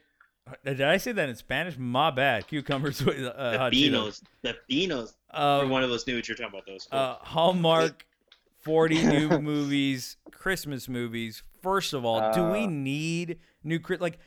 [0.64, 1.78] Did I say that in Spanish?
[1.78, 2.48] My bad.
[2.48, 4.22] Cucumbers with uh, hot Cheetos.
[4.46, 4.54] Pepinos.
[4.70, 5.14] Pepinos.
[5.64, 6.66] Or one of us knew what you're talking about.
[6.66, 6.88] Those.
[6.92, 8.06] uh, Hallmark
[8.68, 11.42] 40 new movies, Christmas movies.
[11.64, 12.70] First of all, do we Uh.
[12.70, 13.80] need new?
[14.00, 14.20] Like,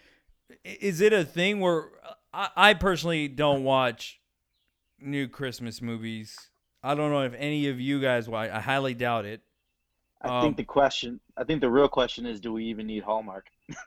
[0.64, 1.90] is it a thing where
[2.32, 4.20] I, I personally don't watch
[4.98, 6.50] new Christmas movies?
[6.82, 8.50] I don't know if any of you guys watch.
[8.50, 9.42] I highly doubt it.
[10.22, 13.02] I Um, think the question, I think the real question is, do we even need
[13.02, 13.46] Hallmark?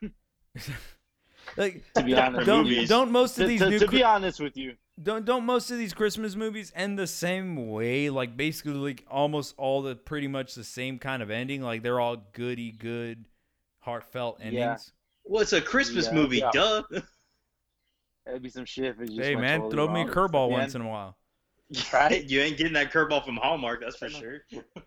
[1.56, 4.40] Like, To be honest, don't don't most of to, these to- new to be honest
[4.40, 8.10] with you, don't don't most of these Christmas movies end the same way?
[8.10, 11.62] Like basically, like almost all the pretty much the same kind of ending.
[11.62, 13.24] Like they're all goody good,
[13.80, 14.54] heartfelt endings.
[14.56, 14.76] Yeah.
[15.24, 16.12] well, it's a Christmas Yeah.
[16.14, 16.38] movie.
[16.38, 16.50] Yeah.
[16.52, 16.82] Duh.
[18.26, 20.14] That'd be some shit if it just Hey man, totally throw me a wrong.
[20.14, 21.16] curveball At the once in a while.
[21.92, 22.22] Right?
[22.24, 23.80] You ain't getting that curveball from Hallmark.
[23.80, 24.42] That's for sure.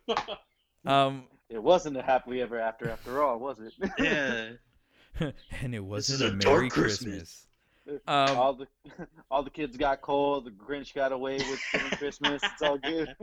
[0.86, 3.74] Um, It wasn't a happily ever after after all, was it?
[4.00, 5.32] yeah.
[5.62, 7.04] and it wasn't a a dark Merry Christmas.
[7.14, 7.47] Christmas.
[7.88, 8.68] Um, all the
[9.32, 10.46] all the kids got cold.
[10.46, 11.60] The Grinch got away with
[11.98, 12.42] Christmas.
[12.44, 13.16] It's all good.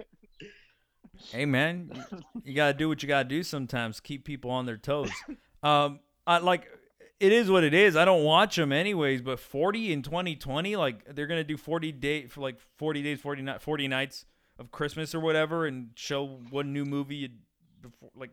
[1.31, 1.91] hey man,
[2.43, 4.01] you, gotta do what you gotta do sometimes.
[4.01, 5.11] Keep people on their toes.
[5.63, 6.69] Um, I like
[7.21, 7.97] it is what it is.
[7.97, 9.23] I don't watch them anyways.
[9.23, 13.43] But 40 in 2020, like they're gonna do 40 day for like 40 days, 40
[13.43, 14.25] night, 40 nights
[14.59, 17.31] of Christmas or whatever, and show one new movie
[17.81, 18.31] before like.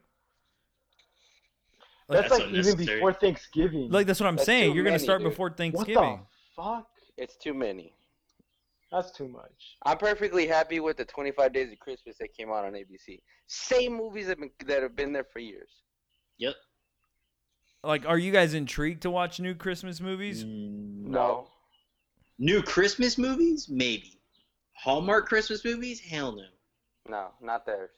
[2.12, 3.90] That's, That's like even before Thanksgiving.
[3.90, 4.76] Like that's what I'm That's saying.
[4.76, 5.30] You're gonna start dude.
[5.30, 5.96] before what Thanksgiving.
[6.56, 6.88] the fuck?
[7.18, 7.94] It's too many.
[8.92, 9.78] That's too much.
[9.86, 13.22] I'm perfectly happy with the 25 Days of Christmas that came out on ABC.
[13.48, 15.70] Same movies that, been, that have been there for years.
[16.40, 16.56] Yep.
[17.84, 20.44] Like, are you guys intrigued to watch new Christmas movies?
[20.44, 21.48] Mm, No.
[22.38, 23.68] New Christmas movies?
[23.70, 24.20] Maybe.
[24.74, 26.00] Hallmark Christmas movies?
[26.02, 26.44] Hell no.
[27.10, 27.92] No, not theirs.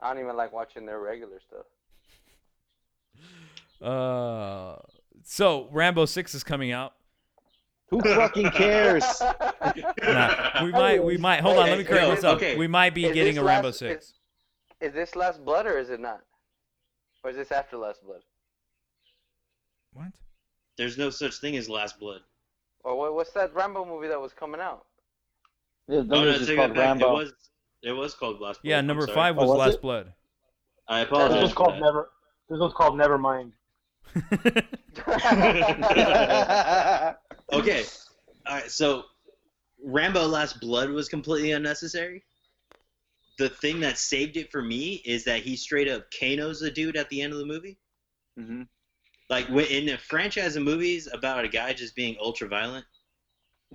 [0.00, 1.66] I don't even like watching their regular stuff.
[3.80, 4.76] Uh,
[5.24, 6.94] so Rambo Six is coming out.
[7.90, 9.04] Who fucking cares?
[10.02, 11.40] Nah, we might, we might.
[11.40, 12.36] Hold on, Hey, let me hey, correct yo, myself.
[12.36, 12.56] okay.
[12.56, 14.06] We might be Is getting this a Rambo Six.
[14.06, 14.14] Is,
[14.88, 16.20] is this Last Blood or is it not?
[17.24, 18.20] Or is this after Last Blood?
[19.92, 20.08] What?
[20.76, 22.20] There's no such thing as Last Blood.
[22.84, 24.86] Or what, what's that Rambo movie that was coming out?
[25.88, 26.84] Yeah, Oh, no, those take called it back.
[26.86, 27.10] Rambo.
[27.10, 27.32] It was,
[27.82, 28.70] it was called Last Blood.
[28.70, 29.82] Yeah, number five five Oh, was, was Last it?
[29.82, 30.12] Blood.
[30.88, 31.42] I This apologize.
[31.42, 31.80] was called that.
[31.80, 32.10] Never.
[32.48, 33.52] This one's called Nevermind.
[37.50, 37.84] Okay.
[38.46, 38.70] All right.
[38.70, 39.04] So,
[39.82, 42.24] Rambo: Last Blood was completely unnecessary.
[43.38, 46.96] The thing that saved it for me is that he straight up Kano's the dude
[46.96, 47.78] at the end of the movie.
[48.36, 48.62] hmm
[49.30, 52.84] Like in a franchise of movies about a guy just being ultra violent,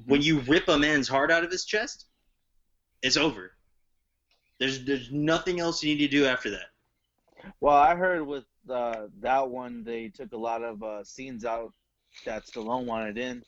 [0.06, 2.06] when you rip a man's heart out of his chest,
[3.02, 3.52] it's over.
[4.60, 7.54] There's there's nothing else you need to do after that.
[7.60, 11.74] Well, I heard with uh, that one they took a lot of uh, scenes out
[12.26, 13.44] that Stallone wanted in,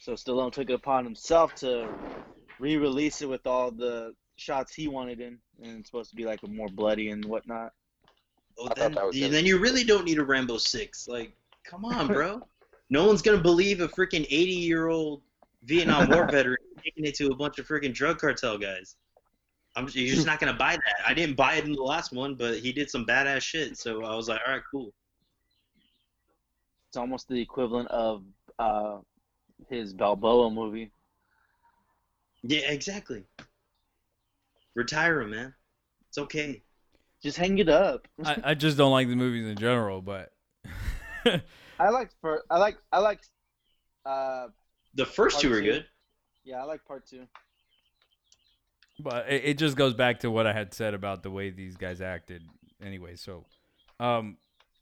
[0.00, 1.88] so Stallone took it upon himself to
[2.58, 6.42] re-release it with all the shots he wanted in, and it's supposed to be like
[6.42, 7.72] a more bloody and whatnot.
[8.58, 11.08] Oh, then, that then you really don't need a Rambo six.
[11.08, 11.32] Like,
[11.64, 12.42] come on, bro.
[12.90, 15.22] no one's gonna believe a freaking eighty year old
[15.64, 18.96] Vietnam War veteran taking it to a bunch of freaking drug cartel guys.
[19.76, 20.94] I'm just, you're just not gonna buy that.
[21.06, 23.76] I didn't buy it in the last one, but he did some badass shit.
[23.76, 24.92] So I was like, all right, cool.
[26.88, 28.22] It's almost the equivalent of
[28.58, 28.98] uh,
[29.68, 30.92] his Balboa movie.
[32.42, 33.24] Yeah, exactly.
[34.74, 35.54] Retire him, man.
[36.08, 36.62] It's okay.
[37.22, 38.06] Just hang it up.
[38.24, 40.32] I, I just don't like the movies in general, but
[41.26, 43.20] I like for I like I like
[44.04, 44.48] uh
[44.94, 45.72] The first two Part are two.
[45.72, 45.86] good.
[46.44, 47.26] yeah I like part two.
[48.98, 51.76] But it, it just goes back to what I had said about the way these
[51.76, 52.42] guys acted.
[52.82, 53.44] Anyway, so
[54.00, 54.36] um,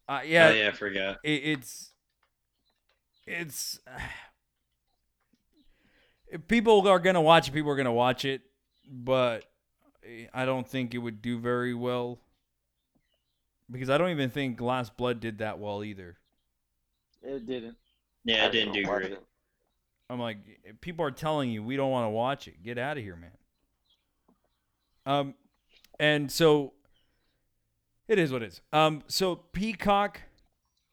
[0.09, 1.19] uh, yeah, oh, yeah, I forgot.
[1.23, 1.91] it, it's
[3.27, 3.81] it's
[6.29, 7.53] if people are gonna watch it.
[7.53, 8.43] People are gonna watch it,
[8.91, 9.45] but
[10.35, 12.19] I don't think it would do very well
[13.71, 16.17] because I don't even think Last Blood did that well either.
[17.23, 17.77] It didn't.
[18.25, 19.13] Yeah, I it didn't do great.
[19.13, 19.23] it.
[20.11, 20.39] I'm like,
[20.81, 22.63] people are telling you we don't want to watch it.
[22.63, 23.31] Get out of here, man.
[25.07, 25.35] Um,
[25.99, 26.73] and so
[28.09, 28.61] it is what it is.
[28.73, 30.23] Um, so Peacock,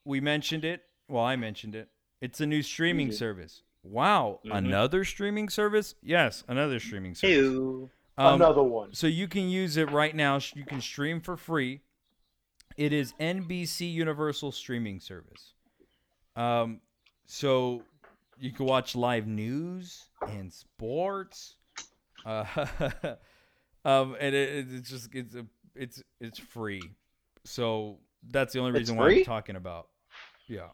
[0.06, 0.84] we mentioned it.
[1.08, 1.90] Well, I mentioned it.
[2.22, 3.18] It's a new streaming did.
[3.18, 3.64] service.
[3.84, 4.58] Wow, Mhm.
[4.58, 5.96] another streaming service?
[6.02, 7.38] Yes, another streaming service.
[7.38, 7.90] Ew.
[8.18, 8.94] Um, Another one.
[8.94, 10.40] so you can use it right now.
[10.54, 11.80] You can stream for free.
[12.76, 15.54] It is NBC Universal streaming service.
[16.36, 16.82] Um,
[17.26, 17.84] so
[18.38, 21.56] you can watch live news and sports.
[22.26, 22.44] Uh,
[23.86, 26.82] um, and it, it's just it's a it's it's free.
[27.46, 27.98] So
[28.30, 29.88] that's the only reason why I'm talking about.
[30.48, 30.68] Yeah.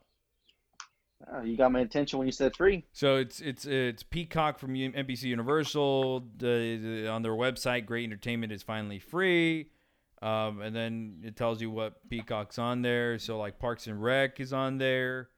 [1.31, 2.85] Oh, you got my attention when you said free.
[2.91, 6.21] So it's it's it's Peacock from NBC Universal.
[6.37, 9.69] The, the- on their website, Great Entertainment is finally free.
[10.21, 13.19] Um, and then it tells you what Peacock's on there.
[13.19, 15.29] So like Parks and Rec is on there.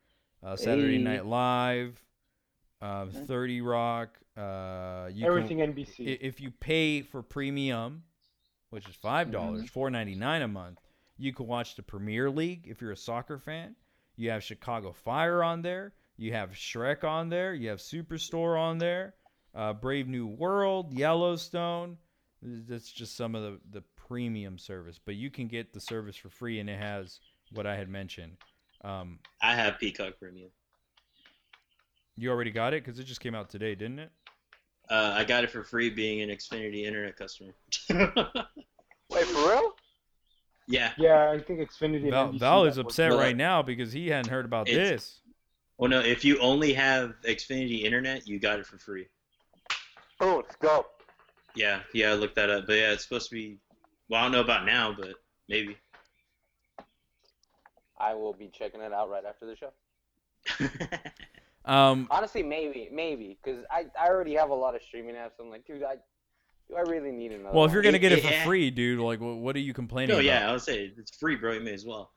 [0.44, 1.04] Uh, Saturday Hey.
[1.04, 2.02] Night Live,
[2.82, 4.20] uh, Thirty Rock.
[4.38, 6.06] Uh, you can- Everything NBC.
[6.22, 8.04] if you pay for premium,
[8.70, 10.80] which is five dollars, four ninety nine a month,
[11.18, 13.76] you can watch the Premier League if you're a soccer fan.
[14.16, 15.94] You have Chicago Fire on there.
[16.18, 17.54] You have Shrek on there.
[17.54, 19.16] You have Superstore on there.
[19.56, 21.98] Uh, Brave New World, Yellowstone.
[22.42, 26.30] That's just some of the the premium service, but you can get the service for
[26.30, 27.20] free, and it has
[27.54, 28.38] what I had mentioned.
[28.84, 30.52] Um, I have Peacock Premium.
[32.16, 34.12] you already got it because it just came out today, didn't it?
[34.90, 37.54] Uh, I got it for free being an Xfinity Internet customer.
[37.90, 39.76] Wait, for real?
[40.68, 40.92] yeah.
[40.98, 42.10] yeah, I think Xfinity.
[42.10, 45.22] Val, Val is upset Well, right now because he hadn't heard about this.
[45.78, 49.08] Well, no, if you only have Xfinity Internet, you got it for free.
[50.20, 50.86] Oh, let's go.
[51.56, 52.66] Yeah, yeah, I looked that up.
[52.68, 53.60] But yeah, it's supposed to be.
[54.10, 55.14] Well, I don't know about now, but
[55.48, 55.78] maybe.
[58.00, 59.72] I will be checking it out right after the show.
[61.68, 65.32] Um, Honestly, maybe, maybe, because I, I already have a lot of streaming apps.
[65.40, 65.96] I'm like, dude, I
[66.70, 67.56] do I really need another?
[67.56, 68.44] well, if you're gonna get it for Yeah.
[68.46, 70.26] free, dude, like, what, what are you complaining no, about?
[70.26, 71.54] yeah, I would say it's free, bro.
[71.54, 72.12] You may as well.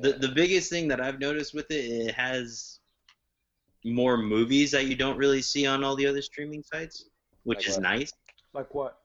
[0.00, 2.80] The the biggest thing that I've noticed with it, it has
[3.84, 7.08] more movies that you don't really see on all the other streaming sites,
[7.44, 7.82] which Like is what?
[7.82, 8.12] nice.
[8.52, 8.98] Like what?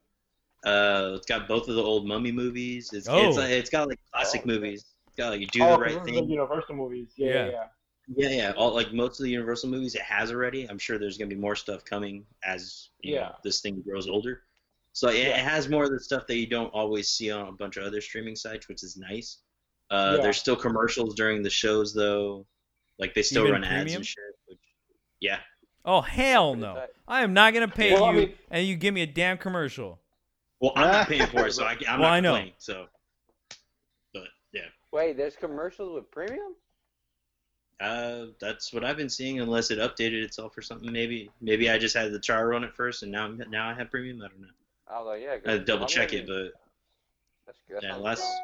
[0.66, 2.92] Uh, it's got both of the old Mummy movies.
[2.94, 3.28] It's Oh.
[3.28, 4.86] it's, like, it's got like classic Oh, movies.
[5.08, 6.30] It's got like Do oh, the 'cause Right those are the Thing.
[6.30, 7.10] Universal movies.
[7.16, 7.50] Yeah, Yeah.
[7.50, 7.64] yeah.
[8.08, 8.30] Yeah.
[8.30, 8.52] Yeah, yeah.
[8.58, 10.66] All like most of the Universal movies, it has already.
[10.70, 13.32] I'm sure there's gonna be more stuff coming as you know, Yeah.
[13.44, 14.44] this thing grows older.
[14.94, 15.38] So it, Yeah.
[15.40, 17.84] it has more of the stuff that you don't always see on a bunch of
[17.86, 19.40] other streaming sites, which is nice.
[19.90, 20.24] Uh, Yeah.
[20.24, 22.46] There's still commercials during the shows though,
[23.00, 23.98] like they still Even run ads premium?
[24.00, 24.24] and shit.
[24.48, 24.60] Which,
[25.20, 25.40] yeah,
[25.86, 26.86] Oh hell no!
[27.08, 29.38] I am not gonna pay Well, I you, mean- and you give me a damn
[29.38, 30.00] commercial.
[30.62, 32.52] well, I'm not paying for it, so I, I'm Well, I not know.
[32.58, 32.88] So,
[34.14, 34.24] but
[34.54, 36.56] yeah, Wait, there's commercials with premium?
[37.84, 39.40] Uh, that's what I've been seeing.
[39.40, 42.74] Unless it updated itself or something, maybe maybe I just had the trial run at
[42.76, 44.22] first, and now I'm- now I have premium.
[44.22, 44.48] I don't know.
[44.88, 45.36] I was like, yeah.
[45.38, 46.52] 'cause I had to double check it, but
[47.46, 47.80] That's good.
[47.84, 48.40] Yeah, sounds unless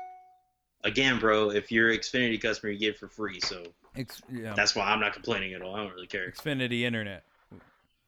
[0.83, 3.39] again, bro, if you're an Xfinity customer, you get it for free.
[3.39, 3.63] So
[3.95, 5.75] Ex- yeah, that's why I'm not complaining at all.
[5.75, 6.29] I don't really care.
[6.31, 7.23] Xfinity Internet,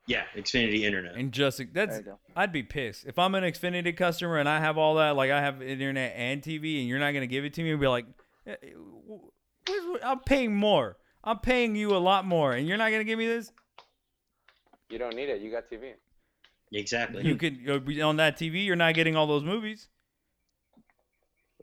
[0.07, 1.15] Yeah, Xfinity Internet.
[1.15, 1.99] and just that's.
[2.35, 5.41] I'd be pissed if I'm an Xfinity customer and I have all that, like I
[5.41, 8.05] have internet and TV, and you're not gonna give it to me and be like,
[8.47, 10.97] eh, eh, where's what- I'm paying more.
[11.23, 13.51] I'm paying you a lot more, and you're not gonna give me this.
[14.89, 15.41] You don't need it.
[15.41, 15.93] You got TV.
[16.73, 17.23] Exactly.
[17.25, 18.65] You could uh, be on that TV.
[18.65, 19.87] You're not getting all those movies.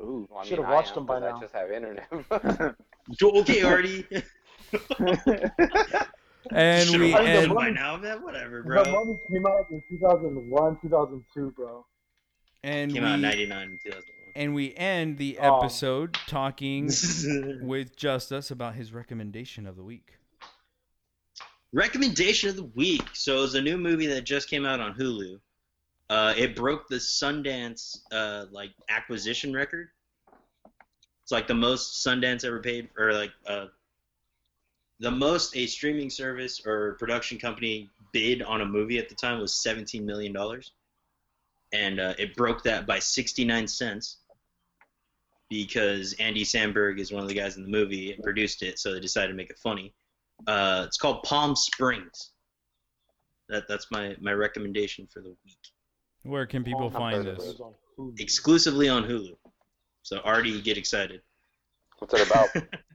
[0.01, 0.29] Ooh.
[0.31, 1.41] Well, I Should've mean, I watched am, them by 'cause I now.
[1.41, 2.09] just have internet.
[3.23, 4.07] okay, Artie.
[6.51, 8.23] And Should've we watched and- them and, by now, man.
[8.23, 8.83] Whatever, bro.
[8.85, 9.05] The bro.
[9.05, 11.85] Mummy came out in 2001, 2002, bro.
[12.63, 14.18] and Came we out in '99 and 2001.
[14.35, 15.59] And we end the Oh.
[15.61, 16.87] episode talking
[17.63, 20.15] with Justice about his recommendation of the week.
[21.73, 23.03] Recommendation of the week.
[23.13, 25.39] So it's a new movie that just came out on Hulu.
[26.09, 29.91] Uh, it broke the Sundance uh, like acquisition record.
[31.23, 33.67] It's like the most Sundance ever paid, or like uh,
[35.01, 39.39] the most a streaming service or production company bid on a movie at the time
[39.39, 40.73] was seventeen million dollars,
[41.73, 44.19] and uh, it broke that by sixty nine cents
[45.49, 48.93] because Andy Samberg is one of the guys in the movie and produced it, so
[48.93, 49.95] they decided to make it funny.
[50.47, 52.33] Uh, it's called Palm Springs.
[53.49, 55.59] That that's my my recommendation for the week.
[56.23, 57.61] Where can people find this?
[57.61, 59.37] On Exclusively on Hulu.
[60.03, 61.23] So Artie, get excited.
[61.99, 62.49] What's it about?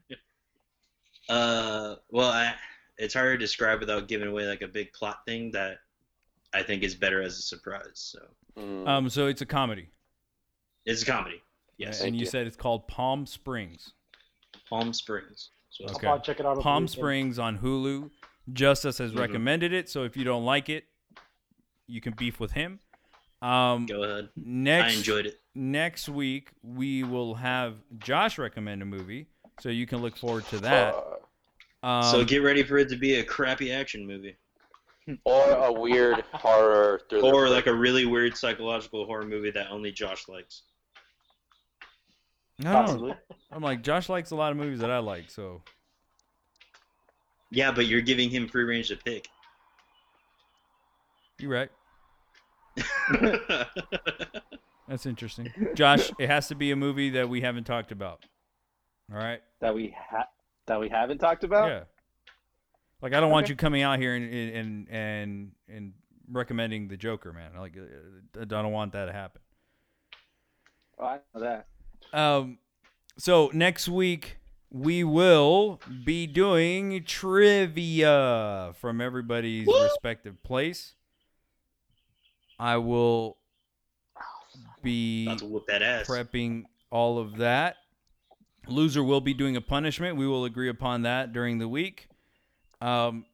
[1.29, 2.53] Uh, well, I,
[2.97, 5.77] it's hard to describe without giving away like a big plot thing that
[6.53, 7.91] I think is better as a surprise.
[7.93, 8.19] So
[8.57, 8.87] Mm.
[8.87, 9.89] Um, so it's a comedy.
[10.85, 11.41] it's a comedy.
[11.77, 12.25] Yes, and you, you.
[12.25, 13.93] said it's called Palm Springs.
[14.69, 15.49] Palm Springs.
[15.69, 16.07] So Okay.
[16.07, 16.59] I'll check it out.
[16.61, 16.87] Palm.
[16.87, 18.11] Springs on Hulu.
[18.51, 19.19] Justice has Mhm.
[19.19, 20.85] recommended it, so if you don't like it,
[21.87, 22.79] you can beef with him.
[23.41, 24.29] Um, go ahead.
[24.35, 25.41] next I enjoyed it.
[25.55, 29.27] next week we will have Josh recommend a movie,
[29.59, 30.93] so you can look forward to that.
[30.93, 31.09] Uh,
[31.85, 34.37] Um, so get ready for it to be a crappy action movie,
[35.25, 37.33] or a weird horror thriller.
[37.33, 40.63] or like a really weird psychological horror movie that only Josh likes.
[42.59, 42.81] I don't know.
[42.81, 43.13] Possibly.
[43.51, 45.61] I'm like Josh likes a lot of movies that I like, so
[47.51, 49.27] Yeah, but you're giving him free range to pick.
[51.39, 51.69] you're right.
[54.87, 55.51] That's interesting.
[55.75, 58.25] Josh, it has to be a movie that we haven't talked about.
[59.11, 59.41] All right.
[59.61, 60.27] that we ha-
[60.67, 61.67] that we haven't talked about.
[61.69, 61.83] Yeah.
[63.03, 65.93] Like I don't want you coming out here and and and and
[66.31, 67.51] recommending the Joker, man.
[67.59, 69.41] Like uh, I don't want that to happen.
[70.97, 71.67] Oh, I know that.
[72.13, 72.59] Um,
[73.17, 74.37] so next week
[74.71, 80.93] we will be doing trivia from everybody's respective place.
[82.57, 83.35] I will
[84.81, 86.07] be whoop that ass.
[86.07, 87.75] prepping all of that.
[88.65, 90.15] Loser will be doing a punishment.
[90.15, 92.07] We will agree upon that during the week.
[92.83, 93.25] Um,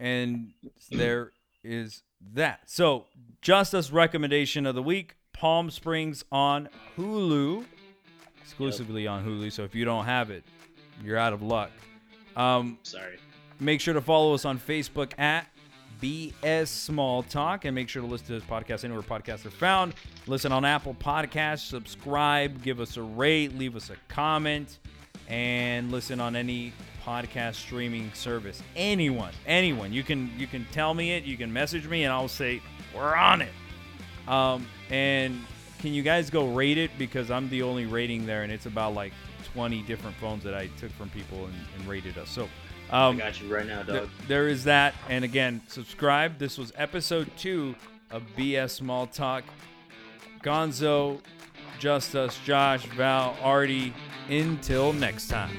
[0.00, 0.52] and
[0.90, 1.32] there
[1.62, 2.02] is
[2.32, 2.60] that.
[2.66, 3.04] So,
[3.42, 7.64] Justice recommendation of the week Palm Springs on Hulu,
[8.42, 9.52] exclusively on Hulu.
[9.52, 10.42] So, if you don't have it,
[11.02, 11.70] you're out of luck.
[12.34, 13.18] Um, Sorry.
[13.60, 15.46] Make sure to follow us on Facebook at
[16.00, 19.94] BS Small Talk and make sure to listen to this podcast anywhere podcasts are found.
[20.26, 24.78] Listen on Apple Podcasts, subscribe, give us a rate, leave us a comment,
[25.28, 26.72] and listen on any
[27.04, 28.62] podcast streaming service.
[28.76, 29.92] Anyone, anyone.
[29.92, 32.62] You can you can tell me it, you can message me, and I'll say,
[32.94, 33.52] We're on it.
[34.28, 35.40] Um, and
[35.78, 36.90] can you guys go rate it?
[36.98, 39.12] Because I'm the only rating there, and it's about like
[39.52, 42.30] 20 different phones that I took from people and, and rated us.
[42.30, 42.44] So
[42.90, 44.94] um, I got you right now, Th- there is that.
[45.08, 46.38] And again, subscribe.
[46.38, 47.74] This was episode two
[48.10, 49.44] of BS Small Talk.
[50.42, 51.20] Gonzo,
[51.78, 53.92] Justice, Josh, Val, Artie.
[54.28, 55.56] Until next time.